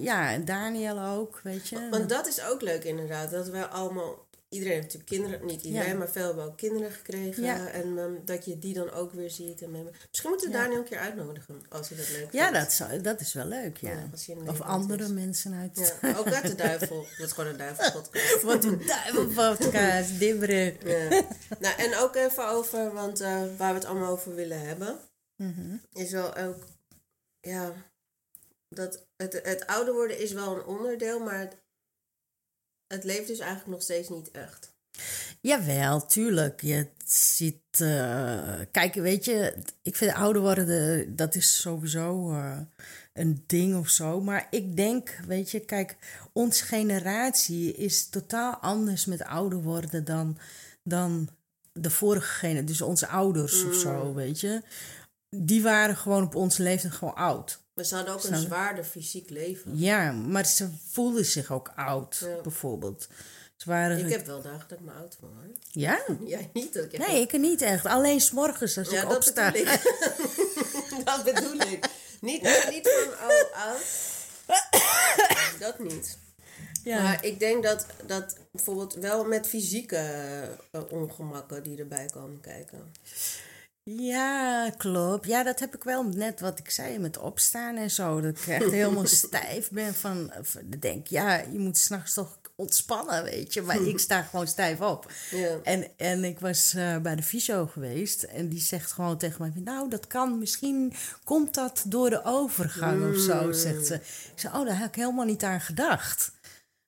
[0.00, 1.88] ja, en Daniel ook, weet je.
[1.90, 5.88] Want dat is ook leuk inderdaad, dat wij allemaal iedereen heeft natuurlijk kinderen, niet iedereen,
[5.88, 5.94] Ja.
[5.98, 7.42] maar veel hebben ook kinderen gekregen.
[7.42, 7.68] Ja.
[7.68, 9.62] En ehm, dat je die dan ook weer ziet.
[9.62, 10.62] En met- misschien moeten we Ja.
[10.62, 12.32] Daniel een keer uitnodigen, als hij dat leuk vindt.
[12.32, 14.08] Ja, dat, zou, dat is wel leuk, ja.
[14.46, 15.08] Of andere is.
[15.10, 15.96] mensen uit...
[16.02, 17.06] Ja, ook uit de duivel.
[17.18, 18.42] Wordt gewoon een duivelpodcast.
[18.52, 20.10] Wat een duivelpodcast.
[20.20, 21.22] Ja.
[21.58, 24.98] Nou, en ook even over, want eh, waar we het allemaal over willen hebben,
[25.36, 25.76] Mhm.
[25.92, 26.66] is wel ook,
[27.40, 27.72] ja,
[28.68, 31.56] dat het, het ouder worden is wel een onderdeel, maar het,
[32.92, 34.72] het leeft dus eigenlijk nog steeds niet echt.
[35.40, 36.60] Jawel, tuurlijk.
[36.60, 37.80] Je ziet...
[37.80, 42.58] eh, kijk, weet je, ik vind ouder worden, dat is sowieso eh,
[43.12, 44.20] een ding of zo.
[44.20, 45.96] Maar ik denk, weet je, kijk,
[46.32, 50.38] onze generatie is totaal anders met ouder worden dan,
[50.82, 51.28] dan
[51.72, 52.66] de vorige generatie.
[52.66, 54.62] Dus onze ouders of zo, weet je.
[55.28, 57.60] Die waren gewoon op onze leeftijd gewoon oud.
[57.80, 59.78] Maar ze hadden ook een zwaarder fysiek leven.
[59.78, 62.40] Ja, maar ze voelden zich ook oud, Ja.
[62.42, 63.08] bijvoorbeeld.
[63.56, 63.98] Ze waren...
[63.98, 65.54] Ik heb wel dagen dat ik me oud voel, hoor.
[65.70, 66.00] Ja?
[66.26, 66.74] Jij niet?
[66.74, 67.86] Dat ik echt- Nee, ik niet echt.
[67.86, 69.50] Alleen s'morgens als Ja, ik dat opsta.
[69.50, 69.82] bedoel ik.
[71.04, 71.86] dat bedoel ik.
[72.20, 73.82] Niet, niet van oud, oud.
[75.60, 76.18] Dat niet.
[76.84, 77.02] Ja.
[77.02, 79.96] Maar ik denk dat, dat bijvoorbeeld wel met fysieke
[80.70, 82.92] eh, ongemakken die erbij komen kijken.
[83.82, 85.26] Ja, klopt.
[85.26, 88.20] Ja, dat heb ik wel net wat ik zei met opstaan en zo.
[88.20, 90.32] Dat ik echt helemaal stijf ben van...
[90.78, 93.62] denk, ja, je moet s'nachts toch ontspannen, weet je.
[93.62, 95.12] Maar ik sta gewoon stijf op.
[95.30, 95.58] Ja.
[95.62, 99.62] En, en ik was eh, bij de fysio geweest en die zegt gewoon tegen mij:
[99.64, 100.92] Nou, dat kan, misschien
[101.24, 103.94] komt dat door de overgang of zo, zegt ze.
[103.94, 106.32] Ik zei: Oh, daar heb ik helemaal niet aan gedacht.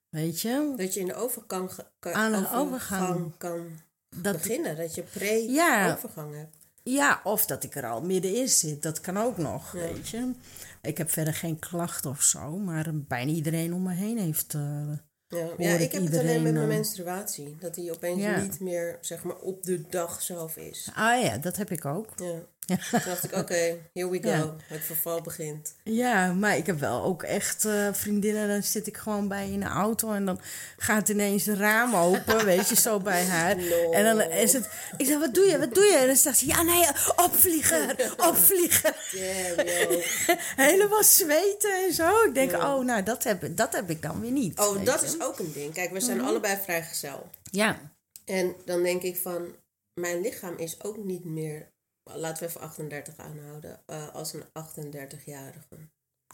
[0.09, 0.73] Weet je?
[0.77, 3.33] Dat je in de overgang kan, Aan een overgang overgang.
[3.39, 3.81] kan
[4.17, 4.77] Dat, beginnen.
[4.77, 5.05] Dat je
[5.49, 5.85] Ja.
[5.85, 6.57] pre-overgang hebt.
[6.85, 9.79] Ja, of dat ik er al middenin zit, dat kan ook nog, Ja.
[9.81, 10.31] weet je.
[10.83, 14.55] Ik heb verder geen klachten of zo, maar bijna iedereen om me heen heeft.
[14.55, 14.61] eh,
[15.29, 17.57] Ja, ja ik ik heb het alleen met mijn eh, menstruatie.
[17.61, 18.41] Dat die opeens Ja.
[18.41, 20.91] niet meer, zeg maar, op de dag zelf is.
[20.95, 22.09] Ah ja, dat heb ik ook.
[22.17, 22.35] Ja.
[22.67, 24.29] Toen dacht ik, oké, here we go.
[24.29, 24.55] Ja.
[24.67, 25.75] Het verval begint.
[25.85, 28.49] Ja, maar ik heb wel ook echt eh, vriendinnen.
[28.49, 30.41] Dan zit ik gewoon bij in de auto en dan
[30.77, 33.57] gaat ineens een raam open, weet je, zo bij haar.
[33.57, 33.91] No.
[33.91, 35.97] En dan is het, ik zeg, wat doe je, wat doe je?
[35.97, 37.91] En dan zegt ze, ja, nee, opvliegen,
[38.29, 38.95] opvliegen.
[39.13, 40.01] Damn.
[40.69, 42.23] Helemaal zweten en zo.
[42.25, 44.59] Ik denk, oh, nou, dat heb, dat heb ik dan weer niet.
[44.59, 45.07] Oh, dat je.
[45.07, 45.73] is ook een ding.
[45.75, 46.27] Kijk, we zijn Mhm.
[46.27, 47.31] allebei vrijgezel.
[47.51, 47.79] Ja,
[48.25, 49.55] En dan denk ik van,
[49.95, 51.71] mijn lichaam is ook niet meer,
[52.05, 55.77] laten we even 38 aanhouden, eh, als een 38-jarige.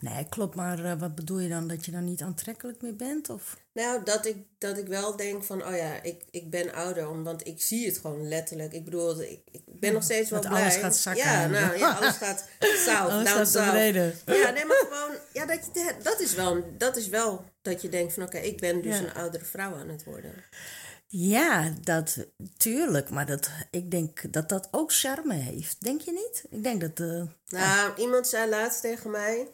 [0.01, 0.55] nee, klopt.
[0.55, 1.69] Maar eh, wat bedoel je dan?
[1.69, 3.29] Dat je dan niet aantrekkelijk meer bent?
[3.31, 3.57] Of?
[3.73, 7.25] Nou, dat ik, dat ik wel denk van, oh ja, ik, ik ben ouder, om-
[7.25, 8.73] want ik zie het gewoon letterlijk.
[8.73, 10.63] Ik bedoel, ik, ik ben nog steeds wel Dat blij.
[10.63, 11.25] alles gaat zakken.
[11.25, 13.71] Ja, nou, ja, alles gaat south, Alles down gaat naar south.
[13.73, 14.15] beneden.
[14.27, 17.89] Ja, nee, maar gewoon, ja, dat, je, dat, is wel, dat is wel dat je
[17.89, 19.05] denkt van, oké, ik ben dus Ja.
[19.05, 20.35] een oudere vrouw aan het worden.
[21.11, 23.11] Ja, dat tuurlijk.
[23.11, 25.83] Maar dat, ik denk dat dat ook charme heeft.
[25.83, 26.45] Denk je niet?
[26.51, 27.01] Ik denk dat...
[27.01, 29.49] eh, Nou, iemand zei laatst tegen mij,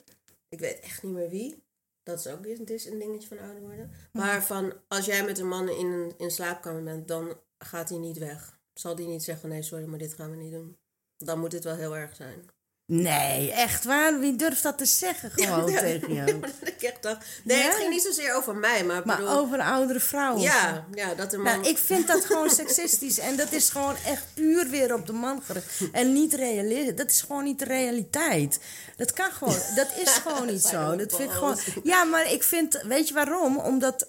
[0.49, 1.62] ik weet echt niet meer wie.
[2.03, 3.90] Dat is ook dit is een dingetje van ouder worden.
[4.12, 7.99] Maar van, als jij met een man in een in slaapkamer bent, dan gaat hij
[7.99, 8.59] niet weg.
[8.75, 10.79] Zal die niet zeggen, nee, sorry, maar dit gaan we niet doen.
[11.17, 12.45] Dan moet het wel heel erg zijn.
[12.87, 14.20] Nee, echt waar?
[14.20, 16.31] Wie durft dat te zeggen gewoon Ja, tegen jou?
[16.62, 17.64] ik echt dacht, nee, Ja?
[17.64, 20.35] het ging niet zozeer over mij, maar, Maar bedoel, over oudere vrouw?
[20.35, 20.47] of zo?
[20.47, 21.53] ja, ja, dat een man...
[21.61, 23.18] Nou, ik vind dat gewoon seksistisch.
[23.18, 25.81] En dat is gewoon echt puur weer op de man gericht.
[25.92, 26.97] En niet realistisch.
[26.97, 28.61] Dat is gewoon niet de realiteit.
[28.97, 29.59] Dat kan gewoon.
[29.75, 30.97] Dat is gewoon niet zo.
[30.97, 31.59] Dat vind ik gewoon.
[31.83, 32.83] Ja, maar ik vind.
[32.83, 33.59] Weet je waarom?
[33.59, 34.09] Omdat.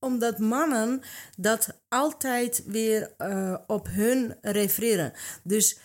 [0.00, 1.02] Omdat mannen
[1.36, 5.12] dat altijd weer eh, op hun refereren.
[5.42, 5.78] Dus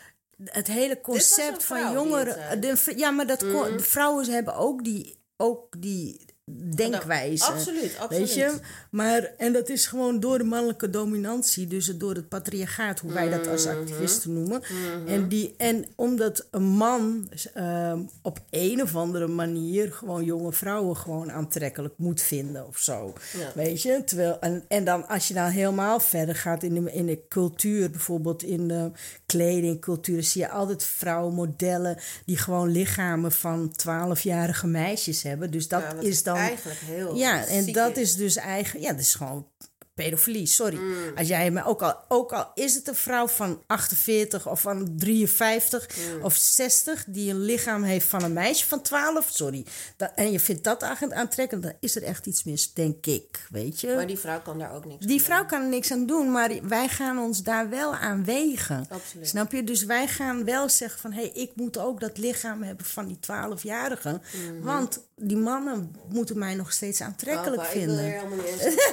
[0.46, 2.62] het hele concept van jongeren.
[2.62, 7.46] De, v- ja, maar dat kon- de vrouwen hebben ook die, ook die denkwijze.
[7.46, 8.28] absoluut, absoluut.
[8.28, 8.60] Weet je?
[8.90, 13.30] Maar, en dat is gewoon door de mannelijke dominantie, dus door het patriarchaat, hoe wij
[13.30, 14.62] dat als activisten noemen.
[15.08, 20.98] en, die, en omdat een man ehm, op een of andere manier gewoon jonge vrouwen
[20.98, 23.14] gewoon aantrekkelijk moet vinden of zo.
[23.38, 23.52] Ja.
[23.56, 24.04] Weet je?
[24.06, 27.90] Terwijl, en, en dan als je dan helemaal verder gaat in de, in de cultuur,
[27.90, 28.92] bijvoorbeeld in de
[29.26, 35.52] kledingcultuur, zie je altijd vrouwenmodellen die gewoon lichamen van 12-jarige meisjes hebben.
[35.52, 36.33] Dus dat Ja, is dan.
[36.38, 38.10] Eigenlijk heel Ja, en dat is.
[38.10, 38.86] is dus eigenlijk.
[38.86, 39.48] Ja, dat is gewoon
[39.94, 40.78] pedofilie, sorry.
[40.78, 40.94] Mm.
[41.18, 44.94] Als jij me ook al, ook al is het een vrouw van 48 of van
[44.98, 46.24] 53 Mm.
[46.24, 49.66] of 60 die een lichaam heeft van een meisje van 12, sorry.
[49.98, 53.80] Dat, en je vindt dat aantrekkelijk, dan is er echt iets mis, denk ik, weet
[53.82, 53.96] je.
[53.96, 56.32] Maar die vrouw kan daar ook niks Die aan vrouw kan er niks aan doen,
[56.32, 58.86] maar wij gaan ons daar wel aan wegen.
[58.90, 59.28] Absoluut.
[59.28, 59.64] Snap je?
[59.64, 61.12] Dus wij gaan wel zeggen van...
[61.12, 64.22] hé, hey, ik moet ook dat lichaam hebben van die 12-jarigen.
[64.62, 67.08] Want die mannen moeten mij nog steeds doen.
[67.08, 68.06] aantrekkelijk Papa, Ik wil vinden.
[68.06, 68.92] er helemaal niet.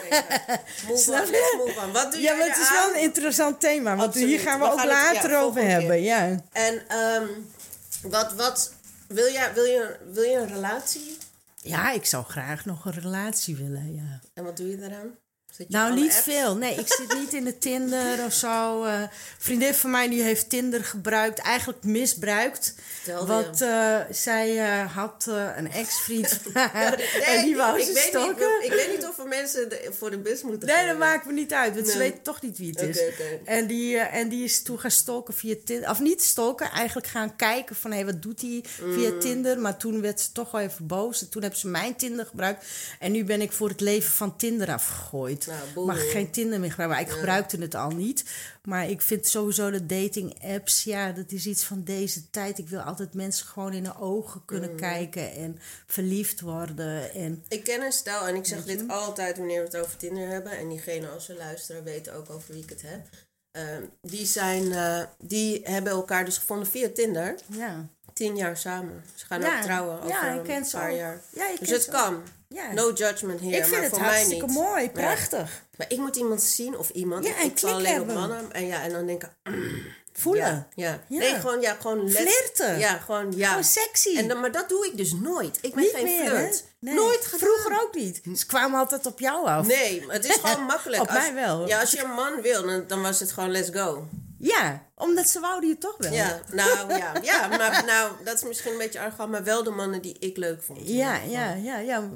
[0.90, 1.32] move Snap on, je?
[1.32, 1.92] let's move on.
[1.92, 3.90] Wat doe Ja, maar het is wel een interessant thema.
[3.96, 4.28] Want Absoluut.
[4.28, 5.70] hier gaan we, We ook gaan het- later ja, over keer.
[5.70, 6.02] hebben.
[6.02, 6.40] Ja.
[6.52, 7.26] En ehm,
[8.02, 8.72] wat, wat,
[9.08, 11.16] wil, jij, wil, je, wil je een relatie?
[11.62, 14.20] ja, ik zou graag nog een relatie willen, ja.
[14.34, 15.16] En wat doe je daaraan?
[15.68, 16.22] Nou, niet apps?
[16.22, 16.56] veel.
[16.56, 18.84] Nee, ik zit niet in de Tinder of zo.
[18.84, 22.74] Een vriendin van mij die heeft Tinder gebruikt, eigenlijk misbruikt.
[23.02, 25.24] Vertelde Want eh, zij eh, had
[25.56, 29.28] een ex-vriend Nee, en die wou ik, ze weet niet, ik weet niet of er
[29.28, 30.86] mensen de- voor de bus moeten Nee, gaan.
[30.86, 33.00] dat maakt me niet uit, want ze weten toch niet wie het is.
[33.44, 35.90] En, die, en die is toen gaan stalken via Tinder.
[35.90, 37.92] Of niet stalken, eigenlijk gaan kijken van...
[37.92, 39.20] hé, wat doet hij via Mm.
[39.20, 39.58] Tinder?
[39.58, 41.20] Maar toen werd ze toch wel even boos.
[41.20, 42.64] En toen hebben ze mijn Tinder gebruikt.
[42.98, 45.48] En nu ben ik voor het leven van Tinder afgegooid.
[45.74, 45.86] Nou.
[45.86, 46.96] Mag geen Tinder meer gebruiken.
[46.96, 48.24] Maar ik gebruikte het al niet.
[48.64, 50.84] Maar ik vind sowieso de dating apps...
[50.84, 52.58] ja, dat is iets van deze tijd.
[52.58, 54.76] Ik wil altijd mensen gewoon in de ogen kunnen Mm.
[54.76, 55.32] kijken...
[55.34, 57.12] en verliefd worden.
[57.14, 60.28] En Ik ken een stel en ik zeg dit altijd wanneer we het over Tinder
[60.28, 60.52] hebben.
[60.58, 63.06] En diegene als ze luisteren weten ook over wie ik het heb.
[63.50, 67.34] Ehm, die, zijn, eh, die hebben elkaar dus gevonden via Tinder.
[67.46, 67.88] ja...
[68.20, 69.04] Tien jaar samen.
[69.14, 71.20] Ze gaan Ja, ook trouwen over ja, ik een ken ze paar jaar.
[71.32, 72.22] Ja, ik dus het kan.
[72.48, 72.72] Ja.
[72.72, 73.54] No judgment hier.
[73.56, 74.54] ik vind maar het voor mij hartstikke niet.
[74.54, 74.88] mooi, Ja.
[74.88, 75.62] prachtig.
[75.76, 77.24] Maar ik moet iemand zien of iemand.
[77.24, 78.52] Ja, ik en ik val klik alleen op mannen.
[78.52, 79.30] En, ja, en dan denk ik...
[80.12, 80.66] Voelen.
[80.74, 81.00] Ja.
[81.08, 82.78] Nee, gewoon, ja, gewoon let's- Flirten.
[82.78, 83.48] Ja, gewoon, ja.
[83.48, 84.16] Gewoon sexy.
[84.16, 85.58] En dan, maar dat doe ik dus nooit.
[85.60, 86.64] Ik ben Niet geen meer, flirt.
[86.78, 86.94] Nee.
[86.94, 87.38] Nooit gedaan.
[87.38, 88.20] Vroeger ook niet.
[88.38, 89.66] Ze kwamen altijd op jou af.
[89.66, 91.02] Nee, het is gewoon makkelijk.
[91.02, 91.66] Op Als- mij wel.
[91.68, 94.08] Ja, als je een man wil, dan, dan was het gewoon let's go.
[94.42, 96.12] Ja, omdat ze wouden je toch wel.
[96.12, 97.12] Ja, nou ja.
[97.22, 100.36] Ja, maar nou, dat is misschien een beetje arrogant, maar wel de mannen die ik
[100.36, 100.88] leuk vond.
[100.88, 102.10] Ja, ja, ja, ja.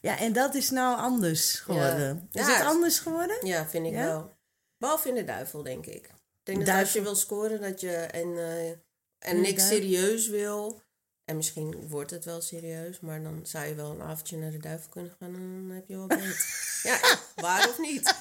[0.00, 2.28] Ja, en dat is nou anders geworden.
[2.30, 2.40] Ja.
[2.42, 3.46] Is Ja, het anders geworden?
[3.46, 4.04] Ja, vind ik Ja?
[4.04, 4.32] wel.
[4.78, 6.04] Behalve in de duivel, denk ik.
[6.04, 6.10] Ik
[6.42, 8.70] denk dat als je wil scoren dat je en, eh,
[9.18, 10.82] en niks serieus wil.
[11.24, 14.58] En misschien wordt het wel serieus, maar dan zou je wel een avondje naar de
[14.58, 16.46] duivel kunnen gaan en dan heb je wel beet.
[16.82, 16.98] ja,
[17.34, 18.14] waar of niet?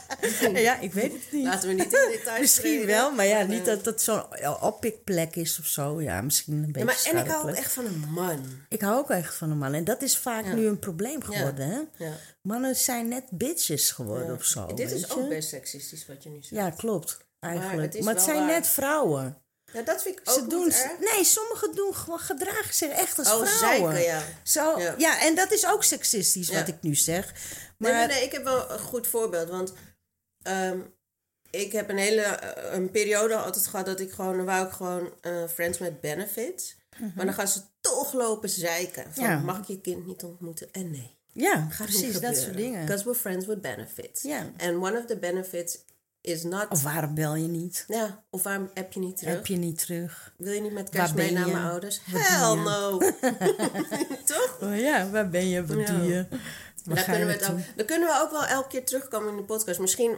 [0.54, 1.44] Ja, ik weet het niet.
[1.46, 4.24] Laten we niet in details Misschien wel, maar ja, niet dat dat zo'n
[4.62, 6.02] oppikplek is of zo.
[6.02, 8.40] Ja, misschien een beetje Ja, maar, en ik hou ook echt van een man.
[8.70, 9.74] Ik hou ook echt van een man.
[9.74, 10.54] En dat is vaak Ja.
[10.54, 12.06] nu een probleem geworden, hè?
[12.06, 12.14] Ja.
[12.42, 14.74] Mannen zijn net bitches geworden of zo.
[14.74, 16.50] Dit is ook best seksistisch wat je nu zegt.
[16.62, 17.18] Ja, klopt.
[17.40, 17.82] Eigenlijk.
[17.82, 18.48] het is Maar het zijn waar.
[18.48, 19.38] net vrouwen.
[19.74, 21.00] Ja, dat vind ik ook Ze doen, erg.
[21.14, 23.92] nee, sommigen doen gewoon gedragen zich echt als Oh, vrouwen.
[23.94, 24.24] zeiken, ja.
[24.44, 24.96] Zo, Ja.
[24.98, 25.22] ja.
[25.22, 26.60] en dat is ook seksistisch Ja.
[26.60, 27.34] wat ik nu zeg.
[27.78, 29.50] Maar Nee, nee, nee, ik heb wel een goed voorbeeld.
[29.50, 29.74] Want
[30.42, 30.80] ehm,
[31.50, 34.72] ik heb een hele eh, een periode altijd gehad dat ik gewoon, dan wou ik
[34.74, 36.76] gewoon eh, friends met benefits.
[37.16, 39.04] Maar dan gaan ze toch lopen zeiken.
[39.14, 39.32] Van, Mhm.
[39.32, 39.40] Ja.
[39.40, 40.68] mag ik je kind niet ontmoeten?
[40.72, 41.18] En nee.
[41.34, 42.86] ja, Gaat precies, dat soort dingen.
[42.86, 44.22] Because we're friends with benefits.
[44.22, 44.52] Ja.
[44.58, 45.78] And one of the benefits
[46.24, 46.68] is not...
[46.70, 47.86] Of waarom bel je niet?
[47.88, 49.34] ja, of waarom app je niet terug?
[49.34, 50.34] Heb je niet terug?
[50.38, 52.02] Wil je niet met Waar kerst mee naar mijn ouders?
[52.12, 52.98] Wat Hell no.
[54.34, 54.58] Toch?
[54.62, 55.66] Oh ja, waar ben je?
[55.66, 55.94] Wat Ja.
[55.94, 56.26] doe je?
[56.84, 59.36] Waar Daar kunnen, we het ook, dan kunnen we ook wel elke keer terugkomen in
[59.38, 59.80] de podcast.
[59.80, 60.18] Misschien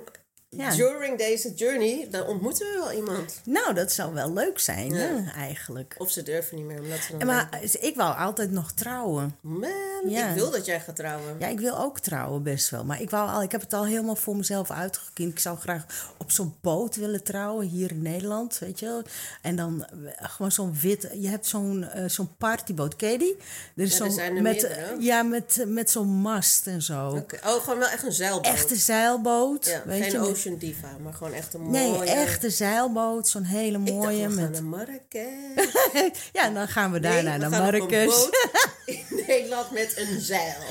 [0.50, 0.76] Ja.
[0.76, 3.42] during deze journey, dan ontmoeten we wel iemand.
[3.46, 5.96] Nou, dat zou wel leuk zijn, hè, eigenlijk.
[5.98, 9.36] Of ze durven niet meer, omdat ze dan Maar denken, ik wou altijd nog trouwen.
[9.42, 9.70] man,
[10.08, 10.30] Ja.
[10.30, 11.36] ik wil dat jij gaat trouwen.
[11.40, 12.84] Ja, ik wil ook trouwen best wel.
[12.84, 15.32] Maar ik, wou al, ik heb het al helemaal voor mezelf uitgekiend.
[15.32, 15.86] Ik zou graag
[16.18, 19.02] op zo'n boot willen trouwen hier in Nederland, weet je wel.
[19.42, 21.10] En dan eh, gewoon zo'n wit...
[21.14, 23.38] Je hebt zo'n eh, zo'n partyboot, ken je die?
[23.76, 24.78] Er is Ja, zijn er met.
[25.00, 27.26] Ja, met, met zo'n mast en zo.
[27.46, 28.46] Oh, gewoon wel echt een zeilboot.
[28.46, 30.34] Echte zeilboot, weet je.
[30.36, 32.10] Ocean Diva, maar gewoon echt een Nee, mooie...
[32.10, 33.28] echte zeilboot.
[33.28, 34.28] Zo'n hele Ik dacht, mooie.
[34.28, 34.52] we gaan met...
[34.52, 35.74] naar Marrakesh.
[36.38, 38.28] ja, en dan gaan we Nee, daarna we naar een Marrakesh.
[38.86, 40.62] in Nederland met een zeil.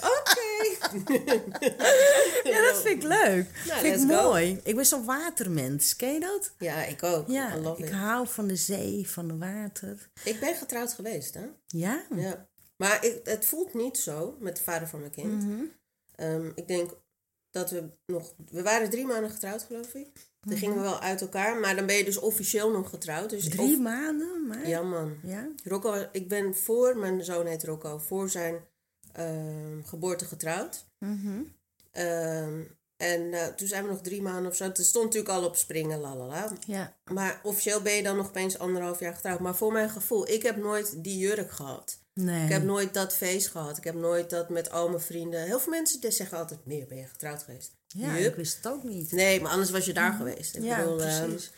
[0.00, 0.46] Oké.
[2.44, 3.46] Ja, dat vind ik leuk.
[3.66, 4.28] Nou, vind ik let's go.
[4.28, 4.60] mooi.
[4.64, 5.96] Ik ben zo'n watermens.
[5.96, 6.52] Ken je dat?
[6.58, 7.28] Ja, ik ook.
[7.28, 7.90] Ja, ik it.
[7.90, 10.10] hou van de zee, van de water.
[10.24, 11.46] Ik ben getrouwd geweest, hè?
[11.66, 12.02] Ja?
[12.16, 12.46] Ja.
[12.76, 15.44] Maar ik, het voelt niet zo met de vader van mijn kind.
[15.44, 15.62] Mhm.
[16.14, 16.90] Ehm, ik denk
[17.58, 18.34] dat we nog...
[18.50, 20.08] We waren drie maanden getrouwd, geloof ik.
[20.40, 21.56] Toen gingen we wel uit elkaar.
[21.60, 23.30] Maar dan ben je dus officieel nog getrouwd.
[23.30, 23.56] Dus Mhm.
[23.56, 24.68] Drie of- maanden, maar...
[24.68, 25.16] Ja, man.
[25.22, 25.48] Ja?
[25.64, 26.96] Rocco, ik ben voor...
[26.96, 27.98] Mijn zoon heet Rocco.
[27.98, 28.60] Voor zijn
[29.12, 30.86] ehm, geboorte getrouwd.
[30.98, 31.42] Mhm.
[31.92, 32.62] Ehm,
[32.98, 34.64] en eh, toen zijn we nog drie maanden of zo.
[34.64, 36.52] Het stond natuurlijk al op springen, lalala.
[36.66, 36.96] Ja.
[37.12, 39.40] Maar officieel ben je dan nog opeens anderhalf jaar getrouwd.
[39.40, 41.98] Maar voor mijn gevoel, ik heb nooit die jurk gehad.
[42.12, 42.44] Nee.
[42.44, 43.76] Ik heb nooit dat feest gehad.
[43.76, 45.42] Ik heb nooit dat met al mijn vrienden.
[45.42, 47.76] Heel veel mensen zeggen altijd: meer ben je getrouwd geweest?
[47.86, 49.12] Ja, ik wist het ook niet.
[49.12, 50.56] Nee, maar anders was je daar geweest.
[50.56, 51.50] Ik Ja, bedoel, ehm, precies.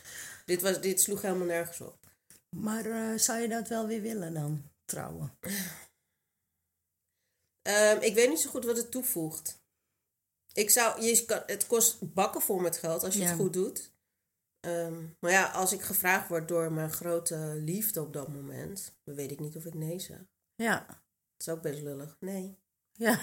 [0.45, 1.97] dit, was, dit sloeg helemaal nergens op.
[2.55, 5.37] Maar eh, zou je dat wel weer willen dan, trouwen?
[7.61, 9.60] Ehm, ik weet niet zo goed wat het toevoegt.
[10.53, 13.27] Ik zou, je kan, het kost bakken voor met geld als je Ja.
[13.27, 13.91] het goed doet.
[14.59, 17.35] Ehm, maar ja, als ik gevraagd word door mijn grote
[17.65, 20.19] liefde op dat moment, dan weet ik niet of ik nee zeg.
[20.55, 20.85] Ja.
[20.87, 22.17] Dat is ook best lullig.
[22.19, 22.57] Nee.
[22.91, 23.19] Ja.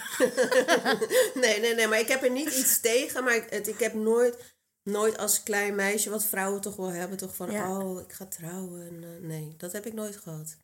[1.43, 3.25] nee, nee, nee, maar ik heb er niet iets tegen.
[3.25, 7.19] Maar ik, het, ik heb nooit, nooit als klein meisje, wat vrouwen toch wel hebben,
[7.19, 7.79] toch van, Ja.
[7.79, 8.87] oh, ik ga trouwen.
[8.87, 10.57] En, eh, nee, dat heb ik nooit gehad.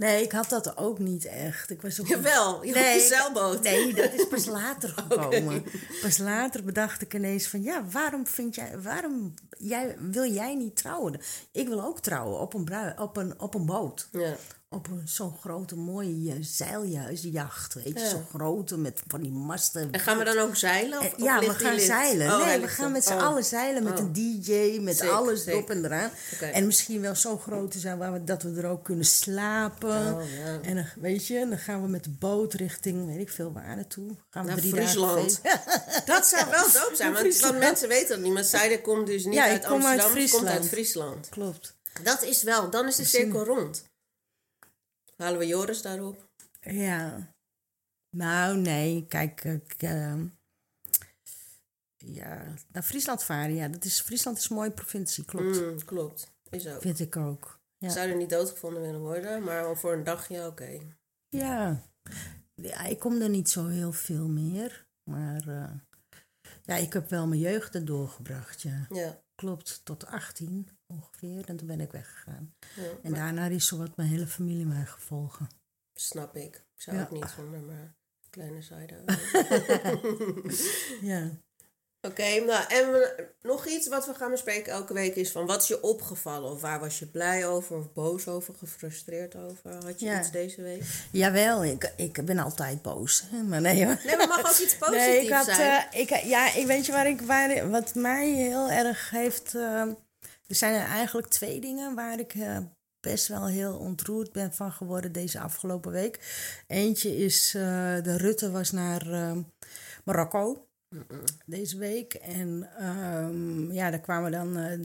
[0.00, 1.70] Nee, ik had dat ook niet echt.
[1.70, 3.62] Ik was ook Jawel, je Nee, op je zeilboot.
[3.62, 5.64] Nee, dat is pas later gekomen.
[6.00, 10.76] Pas later bedacht ik ineens van ja, waarom vind jij, waarom jij, wil jij niet
[10.76, 11.20] trouwen?
[11.52, 14.08] Ik wil ook trouwen op een, brui, op een, op een boot.
[14.12, 14.36] Ja.
[14.72, 18.08] Op een, zo'n grote mooie zeiljacht, weet je, Ja.
[18.08, 19.88] zo'n grote met van die masten.
[19.92, 20.98] En gaan we dan ook zeilen?
[20.98, 22.26] Of, Eh, of ja, we gaan zeilen.
[22.40, 23.22] Oh, nee, we gaan met z'n Oh.
[23.22, 24.04] allen zeilen met Oh.
[24.04, 25.52] een DJ, met alles sick.
[25.52, 26.10] erop en eraan.
[26.52, 30.14] En misschien wel zo groot zijn waar we, dat we er ook kunnen slapen.
[30.14, 30.60] Oh, ja.
[30.62, 33.76] En dan, weet je, dan gaan we met de boot richting, weet ik veel waar
[33.76, 34.16] naartoe.
[34.30, 35.40] Gaan we Naar drie Friesland.
[36.04, 38.32] Dat zou wel dope zijn, want, mensen weten dat niet.
[38.32, 40.68] Maar Zijde komt dus niet Ja, uit uit Amsterdam, het komt uit Friesland.
[40.68, 41.28] Friesland.
[41.28, 41.74] Klopt.
[42.02, 43.88] Dat is wel, dan is de cirkel rond.
[45.20, 46.28] Halen we Joris daarop?
[46.60, 47.34] Ja.
[48.16, 50.26] Nou, nee, kijk, ik, ehm,
[51.96, 55.60] ja, naar Friesland varen, ja, dat is, Friesland is een mooie provincie, klopt.
[55.60, 56.80] Mm, klopt, is ook.
[56.80, 57.60] Vind ik ook.
[57.78, 57.88] Ja.
[57.88, 60.80] Zou er niet doodgevonden willen worden, maar voor een dagje oké.
[61.28, 61.82] Ja.
[62.54, 64.86] ja, ik kom er niet zo heel veel meer.
[65.10, 65.72] Maar eh,
[66.62, 68.86] ja, ik heb wel mijn jeugd er doorgebracht, ja.
[68.88, 71.44] Ja, Klopt, tot 18 ongeveer.
[71.48, 72.54] En toen ben ik weggegaan.
[72.76, 75.46] ja En maar daarna is zowat mijn hele familie mij gevolgen.
[75.94, 76.54] snap ik.
[76.74, 77.02] Ik zou Ja.
[77.02, 77.94] ook niet zonder mijn
[78.30, 79.04] kleine Zijde.
[81.10, 81.30] Ja.
[82.02, 85.62] Oké, nou, en we- nog iets wat we gaan bespreken elke week is van wat
[85.62, 86.50] is je opgevallen?
[86.50, 89.74] Of waar was je blij over of boos over, gefrustreerd over?
[89.84, 90.18] Had je Ja.
[90.18, 90.82] iets deze week?
[91.12, 93.24] Jawel, ik, ik ben altijd boos.
[93.48, 94.00] Maar nee hoor.
[94.04, 95.86] Nee, maar mag ook iets positiefs Nee, ik had, zijn.
[95.92, 99.54] eh, ik, ja, ik weet je waar ik, waar, wat mij heel erg heeft.
[99.54, 99.80] eh,
[100.46, 102.58] er zijn er eigenlijk twee dingen waar ik eh,
[103.00, 106.18] best wel heel ontroerd ben van geworden deze afgelopen week.
[106.66, 107.62] Eentje is eh,
[108.02, 109.32] de Rutte was naar eh,
[110.04, 110.64] Marokko
[111.46, 112.14] deze week.
[112.14, 114.56] En ehm, ja, daar kwamen dan.
[114.56, 114.78] eh,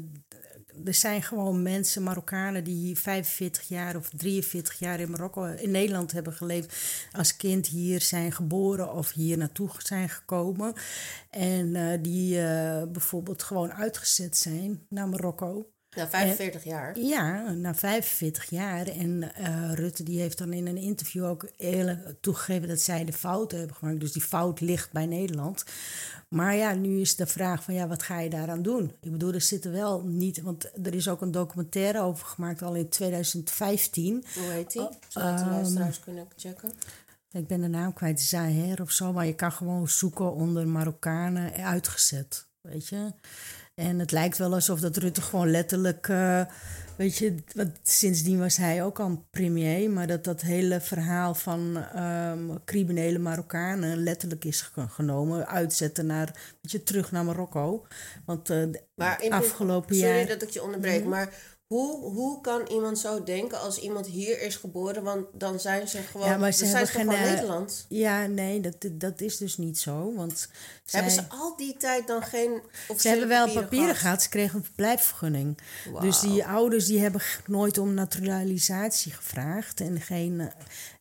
[0.85, 5.71] er zijn gewoon mensen, Marokkanen, die hier 45 jaar of 43 jaar in Marokko, in
[5.71, 6.75] Nederland hebben geleefd.
[7.11, 10.73] Als kind hier zijn geboren of hier naartoe zijn gekomen.
[11.29, 15.74] En eh, die eh, bijvoorbeeld gewoon uitgezet zijn naar Marokko.
[15.95, 16.99] Nou, 45 jaar.
[16.99, 18.87] Ja, na 45 jaar.
[18.87, 23.13] En eh, Rutte die heeft dan in een interview ook eerlijk toegegeven dat zij de
[23.13, 23.99] fouten hebben gemaakt.
[23.99, 25.63] Dus die fout ligt bij Nederland.
[26.29, 28.91] Maar ja, nu is de vraag van ja, wat ga je daaraan doen?
[29.01, 32.75] Ik bedoel, er zitten wel niet, want er is ook een documentaire over gemaakt al
[32.75, 34.23] in 2015.
[34.33, 34.81] Hoe heet die?
[34.81, 36.71] Oh, Zodat de ehm, luisteraars kunnen checken.
[37.31, 41.53] Ik ben de naam kwijt, Zaher of zo, maar je kan gewoon zoeken onder Marokkanen
[41.53, 43.13] uitgezet, weet je.
[43.75, 46.41] En het lijkt wel alsof dat Rutte gewoon letterlijk, eh,
[46.97, 51.77] weet je, want sindsdien was hij ook al premier, maar dat dat hele verhaal van
[51.77, 56.25] ehm, criminele Marokkanen letterlijk is ge- genomen, uitzetten naar,
[56.61, 57.85] weet je, terug naar Marokko.
[58.25, 60.19] Want de Maar in afgelopen Sorry jaar...
[60.21, 60.29] Mhm.
[60.29, 61.33] dat ik je onderbreek, maar
[61.67, 65.03] hoe, hoe kan iemand zo denken als iemand hier is geboren?
[65.03, 67.85] Want dan zijn ze gewoon, Ja, maar ze zijn ze toch geen, gewoon eh, Nederland.
[67.89, 70.49] Ja, nee, dat, dat is dus niet zo, want
[70.85, 72.61] Hebben ze al die tijd dan geen
[72.97, 75.57] Ze hebben wel papieren gehad, ze kregen een verblijfsvergunning.
[75.91, 76.01] Wauw.
[76.01, 79.79] Dus die ouders die hebben nooit om naturalisatie gevraagd.
[79.79, 80.51] En geen,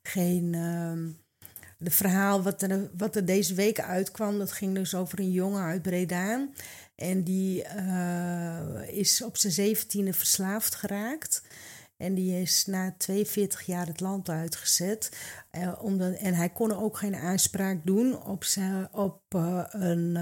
[0.03, 1.09] geen ehm,
[1.79, 5.63] de verhaal wat er, wat er deze week uitkwam, dat ging dus over een jongen
[5.63, 6.49] uit Breda.
[6.95, 11.43] En die eh, is op zijn zeventiende verslaafd geraakt.
[11.97, 15.17] En die is na 42 jaar het land uitgezet.
[15.51, 20.13] Eh, omdat, en hij kon ook geen aanspraak doen op, zijn, op eh, een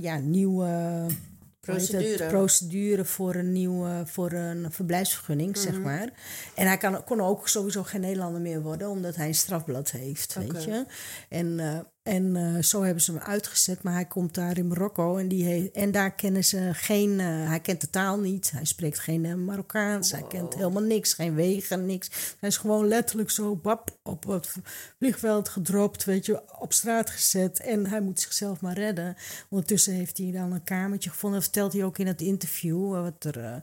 [0.00, 1.14] ja, nieuwe het?
[1.60, 2.26] Procedure.
[2.26, 6.10] procedure voor een nieuwe voor een verblijfsvergunning, zeg maar.
[6.54, 10.34] En hij kan, kon ook sowieso geen Nederlander meer worden, omdat hij een strafblad heeft,
[10.34, 10.86] weet je.
[11.28, 11.60] En,
[12.06, 15.44] en eh, zo hebben ze hem uitgezet, maar hij komt daar in Marokko en, die
[15.44, 19.24] heeft, en daar kennen ze geen, eh, hij kent de taal niet, hij spreekt geen
[19.24, 22.10] eh, Marokkaans, hij kent helemaal niks, geen wegen, niks.
[22.40, 24.52] Hij is gewoon letterlijk zo bap, op het
[24.98, 29.16] vliegveld gedropt, weet je, op straat gezet en hij moet zichzelf maar redden.
[29.48, 32.90] Ondertussen heeft hij dan een kamertje gevonden, dat vertelt hij ook in het interview.
[32.90, 33.56] Wat er, eh,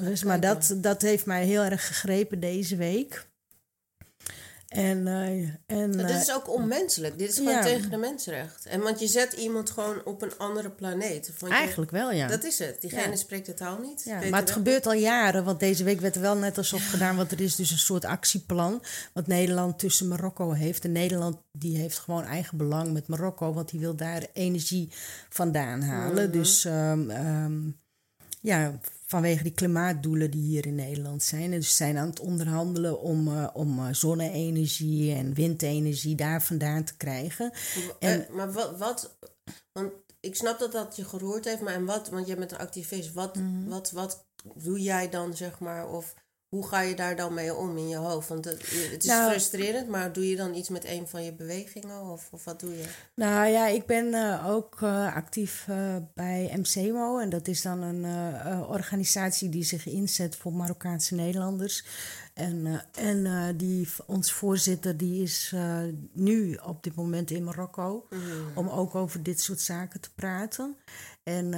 [0.00, 3.28] Oh, maar dat, dat heeft mij heel erg gegrepen deze week.
[4.70, 7.18] En, eh, en Maar eh, dit is ook onmenselijk.
[7.18, 7.62] Dit is gewoon ja.
[7.62, 8.66] tegen de mensenrecht.
[8.66, 11.32] En want je zet iemand gewoon op een andere planeet.
[11.38, 12.26] Want je- eigenlijk wel, ja.
[12.28, 12.80] Dat is het.
[12.80, 13.16] Diegene Ja.
[13.16, 14.02] spreekt de taal niet.
[14.04, 17.16] Ja, maar het gebeurt al jaren, want deze week werd er wel net alsof gedaan,
[17.16, 20.84] want er is dus een soort actieplan wat Nederland tussen Marokko heeft.
[20.84, 24.92] En Nederland die heeft gewoon eigen belang met Marokko, want die wil daar energie
[25.28, 26.32] vandaan halen.
[26.32, 27.70] Dus ehm, ehm,
[28.40, 31.42] ja, vanwege die klimaatdoelen die hier in Nederland zijn.
[31.42, 36.42] En dus ze zijn aan het onderhandelen om, uh, om uh, zonne-energie en windenergie daar
[36.42, 37.52] vandaan te krijgen.
[37.98, 39.16] En, uh, maar wat, wat,
[39.72, 42.58] want ik snap dat dat je geroerd heeft, maar en wat, want jij bent een
[42.58, 43.68] activist, wat, mm.
[43.68, 46.14] wat, wat doe jij dan, zeg maar, of
[46.50, 48.28] hoe ga je daar dan mee om in je hoofd?
[48.28, 51.32] Want het, het is nou, frustrerend, maar doe je dan iets met een van je
[51.32, 52.84] bewegingen of, of wat doe je?
[53.14, 57.18] Nou ja, ik ben uh, ook uh, actief uh, bij MCMO.
[57.18, 58.04] En dat is dan een
[58.66, 61.84] organisatie die zich inzet voor Marokkaanse Nederlanders.
[62.34, 65.54] En, en die, ons voorzitter die is
[66.12, 68.06] nu op dit moment in Marokko.
[68.10, 68.20] Mm.
[68.54, 70.76] Om ook over dit soort zaken te praten.
[71.22, 71.54] En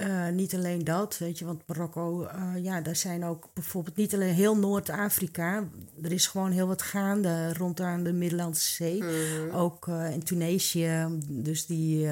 [0.00, 4.14] uh, niet alleen dat, weet je, want Marokko, uh, ja, daar zijn ook bijvoorbeeld niet
[4.14, 5.68] alleen heel Noord-Afrika.
[6.02, 9.02] Er is gewoon heel wat gaande rondom de Middellandse Zee.
[9.02, 9.50] Mm.
[9.50, 12.08] Ook uh, in Tunesië, dus die,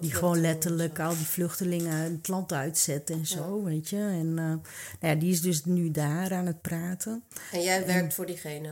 [0.00, 3.64] die gewoon letterlijk al die vluchtelingen het land uitzetten en zo, ja.
[3.64, 3.96] weet je.
[3.96, 4.60] En nou
[5.00, 7.24] ja, die is dus nu daar aan het praten.
[7.52, 8.70] En jij werkt en, voor diegene?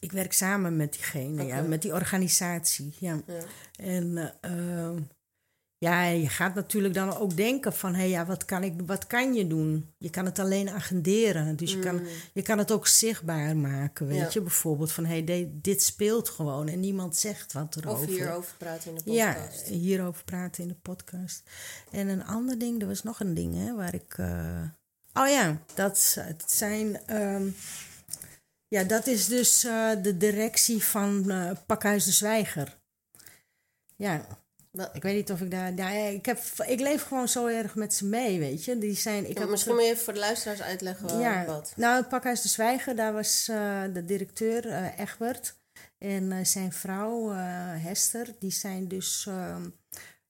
[0.00, 1.46] Ik werk samen met diegene, okay.
[1.46, 3.20] ja, met die organisatie, ja.
[3.26, 3.42] ja.
[3.76, 4.32] En
[5.82, 7.92] ja, je gaat natuurlijk dan ook denken van...
[7.94, 9.90] hé, hey, ja, wat, kan ik, wat kan je doen?
[9.98, 11.56] Je kan het alleen agenderen.
[11.56, 12.06] Dus je, kan, Mm.
[12.32, 14.28] je kan het ook zichtbaar maken, weet Ja.
[14.32, 14.40] je.
[14.40, 16.68] Bijvoorbeeld van, hé, hey, dit speelt gewoon...
[16.68, 18.08] en niemand zegt wat Of erover.
[18.08, 19.66] hierover praten in de Ja, podcast.
[19.66, 21.42] hierover praten in de podcast.
[21.90, 24.14] En een ander ding, er was nog een ding hè, waar ik.
[24.18, 24.62] eh,
[25.14, 27.06] Oh ja, dat het zijn.
[27.06, 27.48] ehm,
[28.68, 32.80] ja, dat is dus eh, de directie van eh, Pakhuis de Zwijger.
[33.96, 34.26] Ja,
[34.92, 35.72] ik weet niet of ik daar.
[35.72, 38.78] Nou ja, ik, heb, ik leef gewoon zo erg met ze mee, weet je.
[38.78, 39.28] Die zijn.
[39.28, 41.72] Ik Ja, had misschien moet je even voor de luisteraars uitleggen ja, wat.
[41.76, 45.54] nou, het Pakhuis de Zwijger, daar was eh, de directeur eh Egbert
[45.98, 47.36] en eh, zijn vrouw eh,
[47.84, 48.34] Hester.
[48.38, 49.68] Die zijn dus ehm,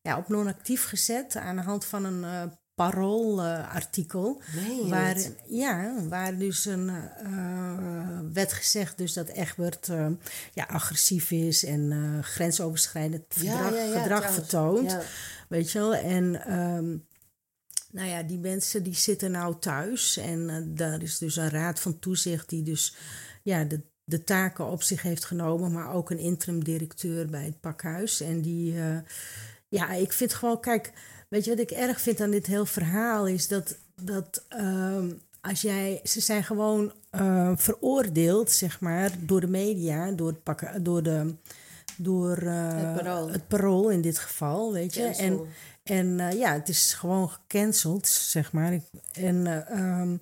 [0.00, 2.42] ja, op non-actief gezet aan de hand van een eh
[2.90, 4.40] paroolartikel.
[4.88, 5.16] Waar,
[5.46, 10.06] ja, waar dus een, eh, werd gezegd dus dat Egbert eh,
[10.52, 14.96] ja, agressief is en eh, grensoverschrijdend gedrag, gedrag vertoont.
[15.48, 15.94] Weet je wel?
[15.94, 16.96] En ehm,
[17.90, 20.16] nou ja, die mensen die zitten nou thuis.
[20.16, 22.96] En daar is dus een raad van toezicht die dus
[23.42, 25.72] ja, de, de taken op zich heeft genomen.
[25.72, 28.20] Maar ook een interim directeur bij het pakhuis.
[28.20, 28.74] En die,
[29.68, 30.92] ja, ik vind gewoon, kijk,
[31.32, 35.10] weet je wat ik erg vind aan dit heel verhaal is dat, dat ehm,
[35.40, 40.82] als jij, ze zijn gewoon eh, veroordeeld, zeg maar, door de media, door het pakken,
[40.82, 41.34] door de,
[41.96, 43.30] door eh, Het Parool.
[43.30, 45.02] het parool in dit geval, weet je.
[45.02, 45.46] En, Cancel.
[45.82, 48.80] en eh, ja, het is gewoon gecanceld, zeg maar.
[49.12, 50.16] En, eh, ehm,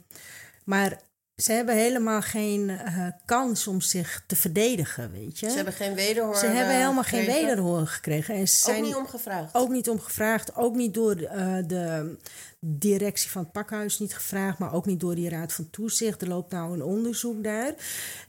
[0.64, 1.00] maar
[1.42, 5.50] ze hebben helemaal geen eh, kans om zich te verdedigen, weet je.
[5.50, 8.34] Ze hebben geen wederhoor Ze hebben helemaal geen wederhoor gekregen.
[8.34, 9.54] En ze zijn Ook niet om gevraagd.
[9.54, 12.16] ook niet om gevraagd, ook niet door eh, de
[12.60, 16.22] directie van het pakhuis niet gevraagd, maar ook niet door die raad van toezicht.
[16.22, 17.74] Er loopt nou een onderzoek daar.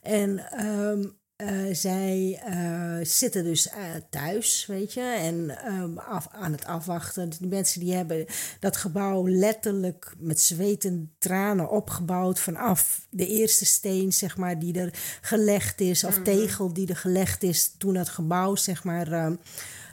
[0.01, 1.03] En ehm,
[1.41, 3.77] eh, zij eh, zitten dus eh,
[4.09, 7.29] thuis, weet je, en ehm, af, aan het afwachten.
[7.29, 8.25] Die mensen die hebben
[8.59, 14.79] dat gebouw letterlijk met zweet en tranen opgebouwd vanaf de eerste steen, zeg maar, die
[14.79, 19.37] er gelegd is, of tegel die er gelegd is toen het gebouw, zeg maar.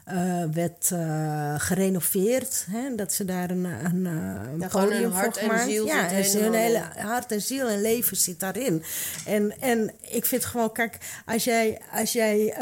[0.08, 2.66] Eh, werd eh, gerenoveerd.
[2.70, 2.94] Hè?
[2.94, 6.52] Dat ze daar een, een, eh, een podium hart voor en ziel Ja, en hun
[6.52, 8.82] hele hart en ziel en leven zit daarin.
[9.26, 12.54] En, en ik vind gewoon, kijk, als jij, als jij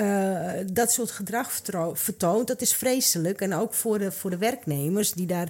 [0.72, 3.40] dat soort gedrag vertoont, dat is vreselijk.
[3.40, 5.48] En ook voor de, voor de werknemers die daar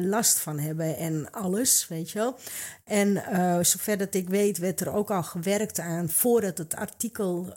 [0.00, 2.38] last van hebben en alles, weet je wel.
[2.84, 3.22] En
[3.64, 7.54] zover dat ik weet, werd er ook al gewerkt aan voordat het artikel.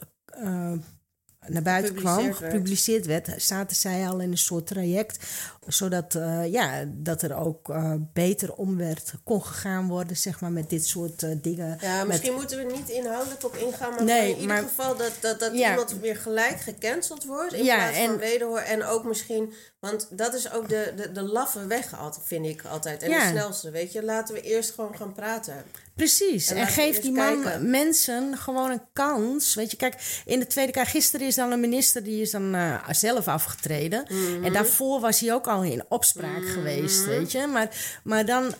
[1.48, 3.28] Naar buiten kwam, Gepubliceerd werd.
[3.38, 5.26] zaten zij al in een soort traject,
[5.68, 10.52] zodat eh, ja, dat er ook eh, beter om werd, kon gegaan worden, zeg maar,
[10.52, 11.78] met dit soort eh, dingen.
[11.82, 14.96] Ja, Met- misschien moeten we niet inhoudelijk op ingaan, maar Nee, in ieder maar- geval
[14.98, 15.70] dat, dat, dat Ja.
[15.70, 18.60] iemand weer gelijk gecanceld wordt in Ja, plaats van wederhoor.
[18.60, 23.04] En ook misschien, want dat is ook de, de, de laffe weg, vind ik altijd.
[23.04, 23.24] En Ja.
[23.24, 24.04] de snelste, weet je.
[24.04, 25.64] Laten we eerst gewoon gaan praten.
[25.96, 26.50] Precies.
[26.50, 27.70] En we geef die man, kijken.
[27.70, 29.54] mensen gewoon een kans.
[29.56, 32.56] Weet je, kijk, in de Tweede Kamer, gisteren is dan een minister die is dan
[32.56, 34.06] eh, zelf afgetreden.
[34.10, 34.44] Mhm.
[34.44, 37.48] En daarvoor was hij ook al in opspraak geweest, weet je.
[37.48, 38.54] Maar, maar dan,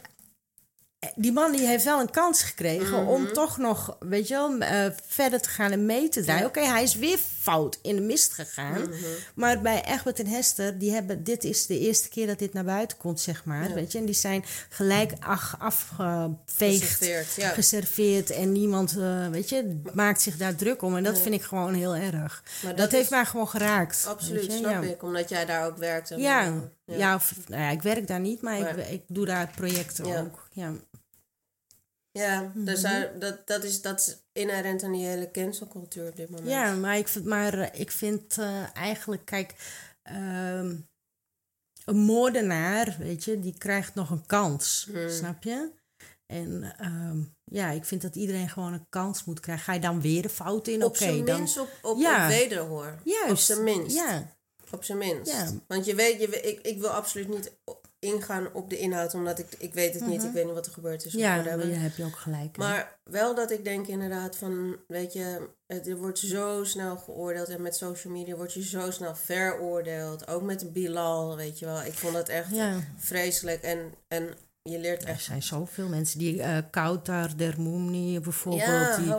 [1.00, 3.08] eh, die man die heeft wel een kans gekregen Mhm.
[3.12, 6.46] om toch nog, weet je wel, eh, verder te gaan en mee te draaien.
[6.46, 8.82] Oké, hij is weer fout in de mist gegaan.
[8.82, 8.96] Mhm.
[9.36, 12.64] Maar bij Egbert en Hester, die hebben, dit is de eerste keer dat dit naar
[12.64, 13.68] buiten komt, zeg maar.
[13.70, 13.74] Ja.
[13.74, 13.98] Weet je?
[13.98, 17.50] En die zijn gelijk ach, afgeveegd, Geserveerd, ja.
[17.50, 18.30] geserveerd.
[18.30, 20.96] En niemand, eh, weet je, maakt zich daar druk om.
[20.98, 22.44] En dat vind ik gewoon heel erg.
[22.62, 24.06] Dat, dat heeft is- mij gewoon geraakt.
[24.08, 24.82] Absoluut, snap ja.
[24.82, 25.04] ik.
[25.04, 26.10] Omdat jij daar ook werkt.
[26.16, 26.54] Ja,
[26.86, 27.16] ja.
[27.16, 30.48] of, nou ja, ik werk daar niet, maar, ik, ik doe daar projecten ook.
[30.52, 30.72] Ja.
[32.12, 32.92] Ja, dus Mhm.
[32.92, 36.50] daar- dat, dat, is, dat is inherent aan die hele cancelcultuur op dit moment.
[36.50, 39.54] Ja, maar ik vind, maar, eh, ik vind eh, eigenlijk, kijk,
[40.02, 40.76] ehm,
[41.86, 45.10] een moordenaar, weet je, die krijgt nog een kans, Hmm.
[45.10, 45.72] snap je?
[46.26, 49.64] En ehm, ja, ik vind dat iedereen gewoon een kans moet krijgen.
[49.64, 50.84] Ga je dan weer een fout in?
[50.84, 51.38] Op Oké, zijn dan.
[51.38, 52.24] minst op, op, Ja.
[52.24, 53.00] op wederhoor.
[53.04, 53.32] Juist.
[53.32, 53.96] Op zijn minst.
[53.96, 54.36] Ja,
[54.72, 55.32] Op zijn minst.
[55.32, 55.50] Ja.
[55.68, 57.52] Want je weet, je, ik, ik wil absoluut niet
[58.02, 60.24] ingaan op de inhoud, omdat ik, ik weet het niet.
[60.24, 61.14] Ik weet niet wat er gebeurd is.
[61.14, 61.22] Mhm.
[61.24, 62.58] ja daar heb je ook gelijk.
[62.58, 67.50] Maar wel dat ik denk inderdaad van, weet je, het, er wordt zo snel geoordeeld
[67.50, 70.28] en met social media word je zo snel veroordeeld.
[70.28, 71.82] Ook met Bilal, weet je wel.
[71.82, 72.74] Ik vond dat echt Ja.
[72.98, 74.30] vreselijk en, en
[74.62, 75.24] je leert er echt...
[75.24, 78.66] zijn zoveel mensen die uh, Kautar Dermoumni bijvoorbeeld.
[78.66, 79.14] Ja, die,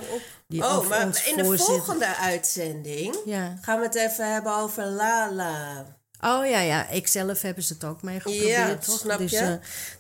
[0.47, 3.57] die oh, maar in de volgende uitzending Ja.
[3.61, 5.85] gaan we het even hebben over Lala.
[6.25, 6.89] Oh ja, ja.
[6.89, 8.99] Ik zelf hebben ze het ook mee geprobeerd, Ja, toch?
[8.99, 9.39] snap dus je?
[9.39, 9.49] eh,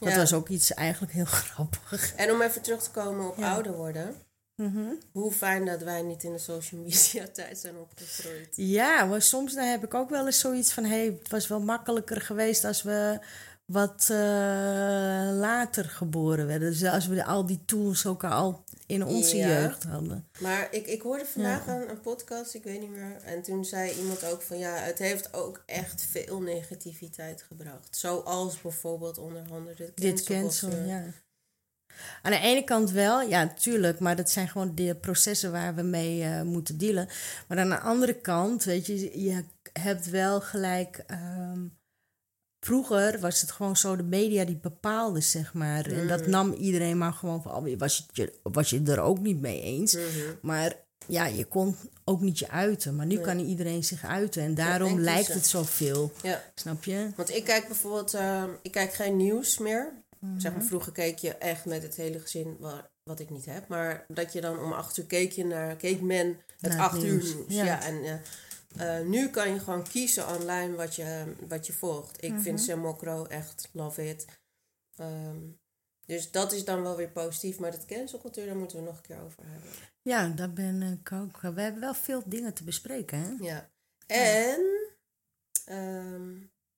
[0.00, 0.16] dat Ja.
[0.16, 2.12] was ook iets eigenlijk heel grappig.
[2.14, 3.52] En om even terug te komen op Ja.
[3.52, 4.14] ouder worden.
[4.56, 4.80] Mhm.
[5.12, 8.48] Hoe fijn dat wij niet in de social media tijd zijn opgegroeid.
[8.56, 10.84] Ja, maar soms dan heb ik ook wel eens zoiets van...
[10.84, 13.18] hé, hey, het was wel makkelijker geweest als we
[13.64, 14.16] wat eh,
[15.32, 16.70] later geboren werden.
[16.70, 19.49] Dus als we al die tools ook al in onze Ja.
[19.49, 20.28] jeugd hadden.
[20.40, 23.16] Maar ik, ik hoorde vandaag een, een podcast, ik weet niet meer.
[23.24, 27.97] En toen zei iemand ook van ja, het heeft ook echt veel negativiteit gebracht.
[27.97, 31.05] Zoals bijvoorbeeld onder andere dit Dit cancel ja.
[32.22, 35.82] Aan de ene kant wel, ja, tuurlijk, maar dat zijn gewoon de processen waar we
[35.82, 37.09] mee eh, moeten dealen.
[37.49, 41.05] Maar aan de andere kant, weet je, je hebt wel gelijk.
[41.07, 41.61] ehm,
[42.66, 45.86] vroeger was het gewoon zo de media die bepaalde, zeg maar.
[45.86, 49.40] En dat nam iedereen maar gewoon van, oh, was je, was je er ook niet
[49.40, 49.94] mee eens.
[49.94, 50.04] Mhm.
[50.42, 50.74] Maar
[51.06, 52.96] ja, je kon ook niet je uiten.
[52.96, 54.42] Maar nu kan iedereen zich uiten.
[54.42, 56.12] En daarom lijkt het zoveel.
[56.22, 57.10] Ja, Snap je?
[57.16, 59.92] want ik kijk bijvoorbeeld, eh, ik kijk geen nieuws meer.
[60.36, 60.58] Zeg Mhm.
[60.60, 63.68] maar, vroeger keek je echt met het hele gezin, wa- wat ik niet heb.
[63.68, 66.80] Maar dat je dan om acht uur keek je naar, keek men het Naar het
[66.80, 67.34] acht uur nieuws.
[67.48, 67.82] Ja.
[67.84, 68.12] en eh,
[68.76, 72.22] eh, nu kan je gewoon kiezen online wat je, wat je volgt.
[72.24, 72.64] Ik vind Mhm.
[72.66, 74.26] Sam Mokro echt love it.
[74.96, 75.38] Ehm,
[76.06, 77.58] dus dat is dan wel weer positief.
[77.58, 79.70] Maar dat cancelcultuur, daar moeten we nog een keer over hebben.
[80.02, 81.40] Ja, daar ben ik ook.
[81.40, 83.30] We hebben wel veel dingen te bespreken, hè?
[83.40, 83.70] Ja.
[84.06, 84.60] En
[85.64, 86.30] ehm,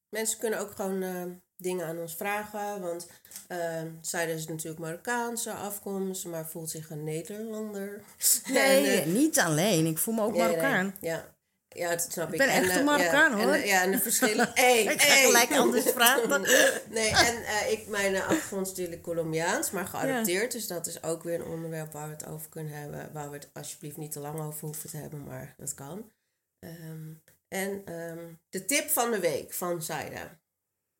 [0.09, 2.81] mensen kunnen ook gewoon ehm, dingen aan ons vragen.
[2.81, 3.09] Want
[3.49, 8.03] ehm zij is natuurlijk Marokkaanse afkomst, maar voelt zich een Nederlander.
[8.53, 9.87] Nee, En, eh, niet alleen.
[9.87, 10.95] Ik voel me ook nee, nee, Marokkaan.
[11.01, 11.34] ja.
[11.75, 12.39] Ja, dat snap ik.
[12.39, 13.53] ben echt eh, een Marokkaan, ja, hoor.
[13.55, 14.51] En, eh, ja, en de verschillen.
[14.55, 15.25] Hey, Ik ga hey.
[15.25, 16.41] gelijk anders praten.
[16.99, 20.53] nee, en eh, ik, mijn eh, achtergrond is natuurlijk Colombiaans, maar geadopteerd.
[20.53, 23.13] Dus dat is ook weer een onderwerp waar we het over kunnen hebben.
[23.13, 26.13] Waar we het alsjeblieft niet te lang over hoeven te hebben, maar dat kan.
[26.59, 27.13] Ehm,
[27.49, 30.39] en ehm, de tip van de week van Zaida.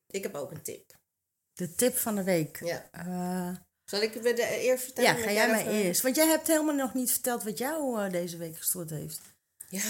[0.07, 0.91] Ik heb ook een tip.
[1.53, 2.59] De tip van de week.
[2.63, 2.87] Ja.
[2.91, 3.55] Eh,
[3.85, 5.15] Zal ik het eerst vertellen?
[5.17, 6.01] ja, ga jij maar even- eerst.
[6.01, 9.21] Want jij hebt helemaal nog niet verteld wat jou eh, deze week gestoord heeft.
[9.69, 9.81] Ja,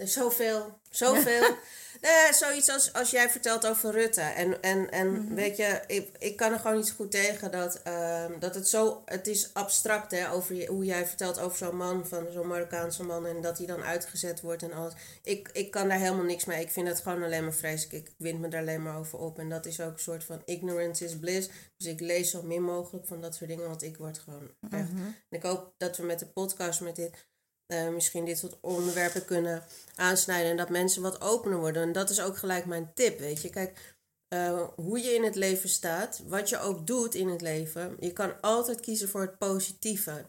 [0.00, 0.78] er is zoveel.
[0.90, 1.56] Zoveel.
[2.00, 4.20] nee, zoiets als, als jij vertelt over Rutte.
[4.20, 5.34] En, en, en Mhm.
[5.34, 8.68] weet je, ik, ik kan er gewoon niet zo goed tegen dat, ehm, dat het
[8.68, 9.02] zo...
[9.04, 13.02] Het is abstract, hè, over je- hoe jij vertelt over zo'n man, van zo'n Marokkaanse
[13.02, 13.26] man...
[13.26, 14.92] en dat hij dan uitgezet wordt en alles.
[15.22, 16.60] Ik, ik kan daar helemaal niks mee.
[16.60, 18.06] Ik vind het gewoon alleen maar vreselijk.
[18.06, 19.38] Ik wind me daar alleen maar over op.
[19.38, 21.48] En dat is ook een soort van ignorance is bliss.
[21.76, 24.88] Dus ik lees zo min mogelijk van dat soort dingen, want ik word gewoon echt...
[24.90, 27.28] En ik hoop dat we met de podcast, met dit...
[27.70, 29.64] eh, misschien dit soort onderwerpen kunnen
[29.94, 31.82] aansnijden en dat mensen wat opener worden.
[31.82, 33.50] En dat is ook gelijk mijn tip, weet je.
[33.50, 33.94] Kijk,
[34.28, 38.12] eh, hoe je in het leven staat, wat je ook doet in het leven, je
[38.12, 40.24] kan altijd kiezen voor het positieve.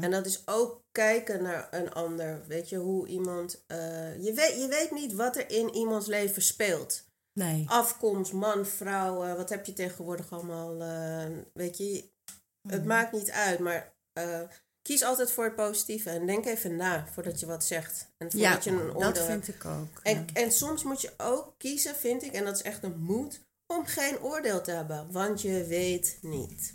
[0.00, 2.44] En dat is ook kijken naar een ander.
[2.46, 3.64] Weet je, hoe iemand.
[3.66, 7.04] eh, je, weet, je weet niet wat er in iemands leven speelt.
[7.38, 7.64] Nee.
[7.68, 10.76] Afkomst, man, vrouw, wat heb je tegenwoordig allemaal?
[11.52, 12.10] weet je,
[12.68, 13.94] het maakt niet uit, maar
[14.86, 16.10] kies altijd voor het positieve.
[16.10, 18.06] En denk even na voordat je wat zegt.
[18.18, 20.00] En Ja, voordat je een oordeel dat vind ik ook.
[20.02, 20.42] En, ja.
[20.42, 23.86] en soms moet je ook kiezen, vind ik, en dat is echt een moed, om
[23.86, 25.06] geen oordeel te hebben.
[25.10, 26.74] Want je weet niet.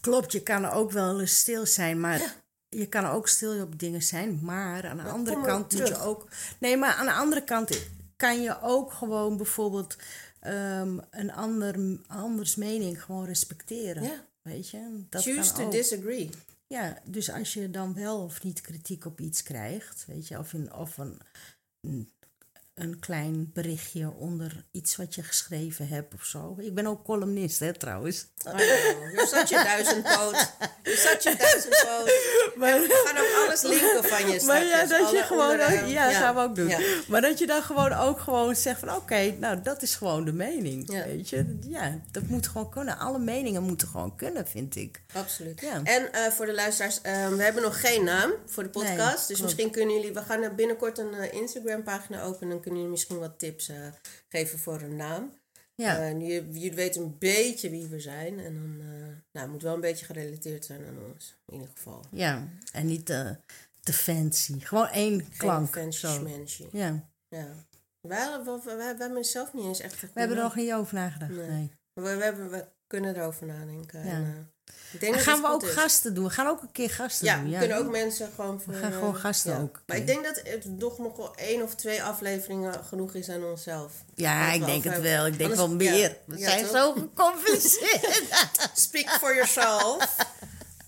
[0.00, 2.34] Klopt, je kan ook wel eens stil zijn, maar
[2.68, 4.38] je kan ook stil op dingen zijn.
[4.42, 6.28] Maar aan de andere kant moet je ook.
[6.58, 7.78] Nee, maar aan de andere kant
[8.16, 9.96] kan je ook gewoon bijvoorbeeld
[10.40, 14.02] ehm, een ander, anders mening gewoon respecteren.
[14.02, 14.24] Ja.
[14.42, 15.04] Weet je?
[15.08, 15.72] Dat Choose to ook.
[15.72, 16.30] disagree.
[16.66, 20.52] Ja, dus als je dan wel of niet kritiek op iets krijgt, weet je, of,
[20.52, 21.20] in, of een,
[21.80, 22.12] een,
[22.76, 26.56] een klein berichtje onder iets wat je geschreven hebt of zo.
[26.58, 28.26] Ik ben ook columnist, hè, trouwens.
[28.46, 30.52] Oh, je zat je duizendpoot.
[30.82, 32.14] Je zat je duizendpoot.
[32.56, 36.10] Maar, we gaan ook alles linken van je Maar ja, dat je gewoon, ook, ja,
[36.10, 36.68] gaan we ook doen.
[36.68, 36.78] Ja.
[37.08, 40.32] Maar dat je dan gewoon ook gewoon zegt van, oké, nou, dat is gewoon de
[40.32, 41.04] mening, Ja.
[41.04, 41.58] weet je.
[41.68, 42.98] Ja, dat moet gewoon kunnen.
[42.98, 45.00] Alle meningen moeten gewoon kunnen, vind ik.
[45.12, 45.60] Absoluut.
[45.60, 45.80] Ja.
[45.84, 48.96] En eh, voor de luisteraars, eh, we hebben nog geen naam voor de podcast.
[48.98, 49.42] Nee, dus klopt.
[49.42, 52.60] misschien kunnen jullie, we gaan binnenkort een eh, Instagram pagina openen.
[52.66, 53.76] Kunnen jullie misschien wat tips eh,
[54.28, 55.32] geven voor een naam.
[55.74, 58.38] Ja, Eh, jullie, jullie weten een beetje wie we zijn.
[58.38, 61.36] En dan eh, nou, het moet wel een beetje gerelateerd zijn aan ons.
[61.46, 62.04] In ieder geval.
[62.10, 62.48] ja.
[62.72, 63.06] en niet
[63.82, 64.60] te fancy.
[64.60, 65.72] Gewoon één klank.
[65.72, 66.12] Geen fancy zo.
[66.12, 66.66] schmancy.
[66.72, 67.66] Ja, Ja.
[68.00, 70.72] Wij, wij, wij, wij hebben het zelf niet eens echt we hebben er nog niet
[70.72, 71.32] over nagedacht.
[71.32, 71.48] Nee.
[71.48, 71.70] Nee.
[71.92, 74.04] We, we, hebben, we kunnen erover nadenken.
[74.04, 74.12] Ja.
[74.12, 74.50] En,
[74.92, 75.70] ik denk dat gaan we ook is.
[75.72, 76.24] gasten doen.
[76.24, 77.50] We gaan ook een keer gasten Ja, doen.
[77.50, 78.72] we kunnen ook mensen gewoon voor...
[78.72, 79.60] We gaan eh, gewoon gasten ja.
[79.60, 79.80] ook.
[79.86, 83.44] Maar ik denk dat het nog, nog wel één of twee afleveringen genoeg is aan
[83.44, 83.92] onszelf.
[84.14, 85.26] Ja, ik denk het wel.
[85.26, 85.98] Ik denk Anders- wel meer.
[86.00, 86.12] ja.
[86.26, 86.70] We Ja, zijn toch?
[86.76, 88.22] zo gecompliceerd.
[88.74, 90.16] Speak for yourself.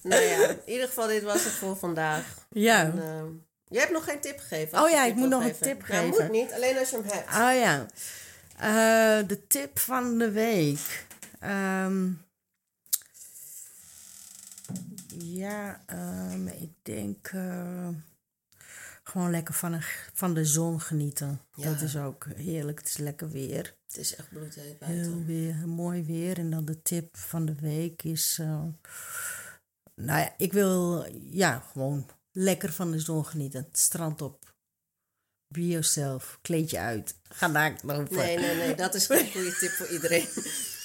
[0.03, 2.25] nou ja, in ieder geval dit was het voor vandaag.
[2.51, 2.81] ja.
[2.83, 3.27] En, ehm,
[3.69, 4.83] jij hebt nog geen tip gegeven.
[4.83, 5.63] Oh ja, ik moet nog een geven.
[5.67, 6.09] tip Ja, geven.
[6.09, 7.29] moet niet, alleen als je hem hebt.
[7.29, 7.87] Oh ja.
[8.59, 11.07] Eh, de tip van de week.
[11.41, 12.07] Ehm,
[15.19, 17.89] ja, ehm, ik denk eh,
[19.03, 21.41] gewoon lekker van, een, van de zon genieten.
[21.55, 21.65] Ja.
[21.73, 22.79] Dat is ook heerlijk.
[22.79, 23.77] Het is lekker weer.
[23.87, 25.27] Het is echt bloedheet Heel buiten.
[25.27, 26.39] weer, mooi weer.
[26.39, 28.39] En dan de tip van de week is...
[28.41, 28.63] eh,
[29.95, 33.65] nou ja, ik wil ja, gewoon lekker van de zon genieten.
[33.65, 34.55] Het strand op.
[35.55, 36.39] Be yourself.
[36.43, 37.17] Kleed je uit.
[37.29, 38.17] Ga naakt lopen.
[38.17, 40.27] Nee, nee, nee, dat is geen goede tip voor iedereen.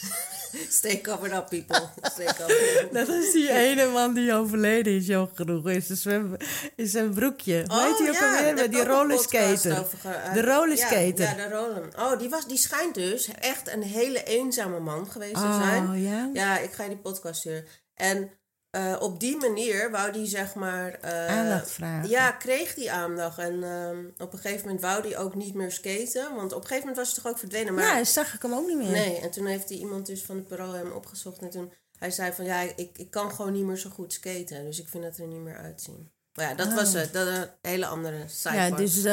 [0.79, 1.89] Stay covered up, people.
[2.01, 2.93] Stay covered up.
[2.97, 5.69] Dat is die ene man die overleden is, jong genoeg.
[5.69, 6.35] Is een, zwem,
[6.75, 7.63] is zijn broekje.
[7.67, 8.53] Hoe heet die ook Oh, ja, alweer?
[8.53, 9.79] Met die rollerskater.
[9.79, 11.19] over ge- De rollerskater.
[11.25, 11.87] Ja, ja, de roller.
[11.99, 15.89] Oh, die, was, die schijnt dus echt een hele eenzame man geweest te zijn.
[15.89, 16.29] Oh, ja?
[16.33, 17.65] Ja, ik ga je die podcast sturen.
[17.95, 18.31] En
[18.73, 20.93] eh, op die manier wou die zeg maar...
[20.93, 22.09] eh, Aandacht vragen.
[22.09, 23.37] Ja, kreeg die aandacht.
[23.37, 26.35] En ehm, op een gegeven moment wou die ook niet meer skaten.
[26.35, 27.73] Want op een gegeven moment was hij toch ook verdwenen.
[27.73, 28.91] Maar Ja, zag ik hem ook niet meer.
[28.91, 31.41] Nee, en toen heeft die iemand dus van de Parool hem opgezocht.
[31.41, 34.65] En toen hij zei van ja, ik, ik kan gewoon niet meer zo goed skaten.
[34.65, 36.11] Dus ik vind het er niet meer uitzien.
[36.33, 37.13] Maar ja, dat was het.
[37.13, 38.77] Dat een hele andere side Ja, part.
[38.81, 39.03] dus eh,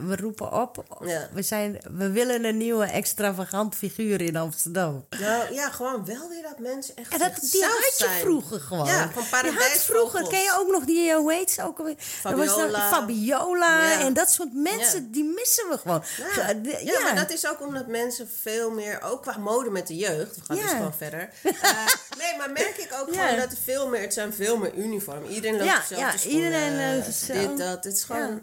[0.00, 0.84] we roepen op.
[1.04, 1.28] Ja.
[1.32, 5.06] We, zijn, we willen een nieuwe extravagant figuur in Amsterdam.
[5.20, 8.20] Nou ja, gewoon wel weer dat mensen echt En dat, die had je zijn.
[8.20, 8.86] vroeger gewoon.
[8.86, 9.82] Ja, had paradijsvogels.
[9.84, 11.94] vroeger, ken je ook nog die, eh, hoe heet ze ook alweer?
[12.22, 12.88] Dat was Fabiola.
[12.88, 14.00] Fabiola Ja.
[14.00, 15.08] en dat soort mensen, Ja.
[15.10, 16.02] die missen we gewoon.
[16.36, 16.54] Ja.
[16.82, 20.34] Ja, maar dat is ook omdat mensen veel meer, ook qua mode met de jeugd,
[20.36, 21.28] we gaan dus gewoon verder.
[21.60, 21.86] Eh,
[22.18, 25.24] nee, maar merk ik ook gewoon dat er veel meer, het zijn veel meer uniform.
[25.24, 27.56] Iedereen loopt Ja, ja, schoenen, iedereen, eh, dit, hetzelfde.
[27.64, 27.84] dat.
[27.84, 28.40] Het is gewoon,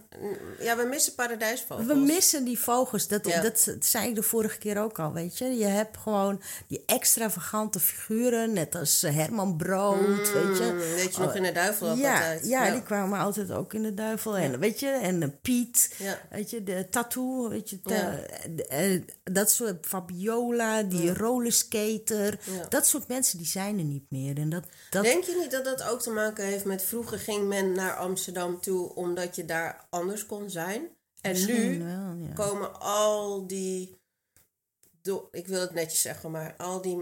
[0.59, 1.87] ja, we missen paradijsvogels.
[1.87, 3.07] We missen die vogels.
[3.07, 5.45] Dat, dat zei ik de vorige keer ook al, weet je.
[5.57, 10.69] Je hebt gewoon die extravagante figuren, net als eh, Herman Brood, weet je.
[10.73, 12.45] Mm, weet je nog in de duivel altijd.
[12.45, 14.37] ja, die kwamen altijd ook in de duivel.
[14.37, 15.95] En, weet je, en eh, Piet,
[16.29, 17.79] weet je, de tattoo, weet je.
[17.83, 22.39] de- eh, dat soort Fabiola, die rollerskater.
[22.69, 24.37] Dat soort mensen, die zijn er niet meer.
[24.37, 27.47] En dat, dat, Denk je niet dat dat ook te maken heeft met vroeger ging
[27.47, 30.87] men naar Amsterdam toe omdat je daar anders kon zijn?
[31.21, 32.33] En Misschien nu wel, ja.
[32.33, 33.99] komen al die,
[35.31, 36.97] ik wil het netjes zeggen, maar al die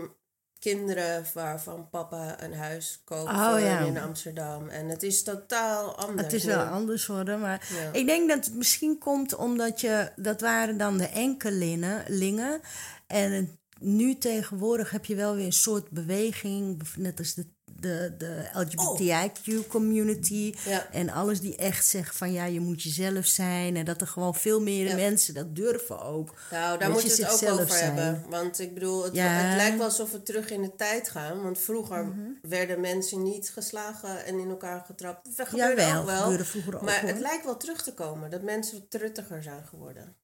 [0.59, 3.79] kinderen waarvan papa een huis koopt Oh, ja.
[3.79, 4.67] in Amsterdam.
[4.69, 6.21] En het is totaal anders.
[6.21, 7.91] Het is wel anders worden, maar Ja.
[7.99, 12.61] ik denk dat het misschien komt omdat je, dat waren dan de enkelingen.
[13.07, 17.45] En nu tegenwoordig heb je wel weer een soort beweging, net als de,
[17.79, 20.53] de, de LGBTIQ-community.
[20.65, 20.87] Ja.
[20.91, 23.75] En alles die echt zegt van ja, je moet jezelf zijn.
[23.75, 24.95] En dat er gewoon veel meer Ja.
[24.95, 26.33] mensen dat durven ook.
[26.51, 27.95] Nou, daar moet je het ook over zijn.
[27.95, 28.29] hebben.
[28.29, 29.27] Want ik bedoel, het, Ja.
[29.27, 31.41] het lijkt wel alsof we terug in de tijd gaan.
[31.43, 32.19] Want vroeger Mhm.
[32.41, 35.37] werden mensen niet geslagen en in elkaar getrapt.
[35.37, 36.21] Dat gebeurde Jawel, ook wel.
[36.21, 38.29] gebeurde vroeger ook, maar het lijkt wel terug te komen.
[38.29, 40.15] Dat mensen truttiger zijn geworden.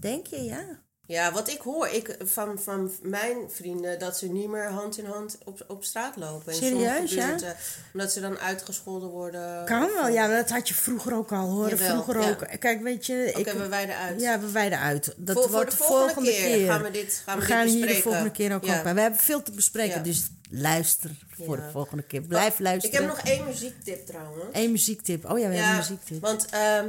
[0.00, 0.82] Denk je, ja?
[1.10, 5.04] Ja, wat ik hoor ik, van, van mijn vrienden, dat ze niet meer hand in
[5.04, 6.52] hand op, op straat lopen.
[6.52, 7.26] In Serieus, ja?
[7.26, 7.56] buurten,
[7.92, 9.64] Omdat ze dan uitgescholden worden.
[9.64, 11.68] Kan wel, ja, dat had je vroeger ook al hoor.
[11.68, 12.30] Jawel, vroeger ja.
[12.30, 12.58] ook.
[12.60, 14.20] Kijk, weet je, Oké, ik, we wijden uit.
[14.20, 15.14] ja, we wijden uit.
[15.16, 17.80] Dat wordt de volgende, keer, gaan we dit, gaan we we dit gaan hier de
[17.80, 18.02] bespreken.
[18.02, 18.78] volgende keer ook Ja.
[18.78, 18.84] op.
[18.84, 20.02] Maar we hebben veel te bespreken, Ja.
[20.02, 21.10] dus luister
[21.44, 22.20] voor de volgende keer.
[22.20, 22.96] Blijf Ik luisteren.
[22.98, 24.44] heb nog één muziektip trouwens.
[24.52, 25.24] Eén muziektip.
[25.30, 26.20] Oh ja, we hebben een muziektip.
[26.20, 26.88] Want ehm,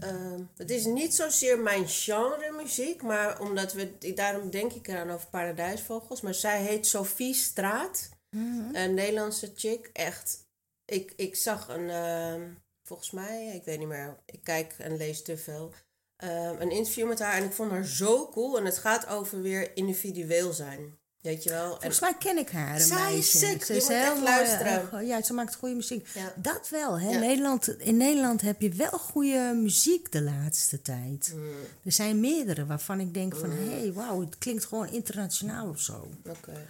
[0.00, 5.10] ehm, het is niet zozeer mijn genre muziek, maar omdat we, daarom denk ik eraan
[5.10, 6.20] over Paradijsvogels.
[6.20, 8.74] Maar zij heet Sophie Straat, Mhm.
[8.74, 9.90] een Nederlandse chick.
[9.92, 10.46] Echt,
[10.84, 12.48] ik, ik zag een, ehm,
[12.82, 15.72] volgens mij, ik weet niet meer, ik kijk en lees te veel,
[16.16, 18.58] ehm, een interview met haar en ik vond haar zo cool.
[18.58, 20.98] En het gaat over weer individueel zijn.
[21.20, 21.72] Weet je wel?
[21.72, 23.38] En, Volgens mij ken ik haar, een Zij is meisje.
[23.38, 23.64] sick.
[23.64, 26.08] Ze Je is heel mooi, eh, ja, ze maakt goede muziek.
[26.14, 26.32] Ja.
[26.36, 27.10] Dat wel, hè.
[27.10, 27.18] Ja.
[27.18, 31.32] Nederland, in Nederland heb je wel goede muziek de laatste tijd.
[31.34, 31.50] Mm.
[31.84, 33.50] Er zijn meerdere waarvan ik denk van...
[33.50, 36.08] hé, hey, wauw, het klinkt gewoon internationaal of zo.
[36.28, 36.68] Oké.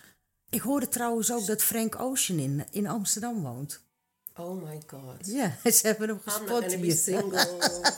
[0.51, 3.81] Ik hoorde trouwens ook dat Frank Ocean in, in Amsterdam woont.
[4.37, 5.27] Oh my god.
[5.27, 6.97] Ja, ze hebben hem I'm not gespot hier.
[6.97, 7.39] single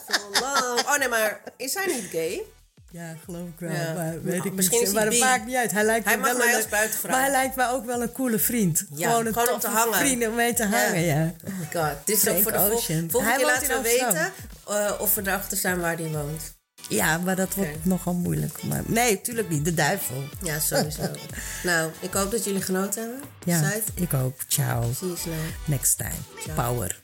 [0.06, 0.80] for long.
[0.80, 2.42] Oh nee, maar is hij niet gay?
[2.92, 3.70] Ja, geloof ik wel.
[3.72, 3.92] Ja.
[3.94, 4.92] Maar weet ik Misschien niet.
[4.92, 5.18] maar bi.
[5.18, 5.70] maakt niet uit.
[5.72, 7.10] Hij, lijkt Hij me mag wel mij een- als buitenvrouw.
[7.10, 8.84] Maar hij lijkt me ook wel een coole vriend.
[8.94, 9.94] Ja, gewoon een gewoon om te hangen.
[9.98, 11.32] vriend om mee te hangen, ja.
[11.44, 11.96] Oh my god.
[12.06, 14.32] Dit is ook voor de vol- volgende Hij keer woont laten we weten
[14.68, 16.60] eh, of we erachter zijn waar hij woont.
[16.88, 18.62] Ja, maar dat wordt nogal moeilijk.
[18.62, 19.64] Maar, nee, tuurlijk niet.
[19.64, 20.22] De duivel.
[20.42, 21.02] Ja, sowieso.
[21.62, 23.20] nou, ik hoop dat jullie genoten hebben.
[23.44, 24.36] Ja, Zuid, ik ook.
[24.48, 24.92] Ciao.
[24.98, 25.34] zie je snel.
[25.64, 26.10] Next time.
[26.40, 26.54] Ciao.
[26.72, 27.00] Power.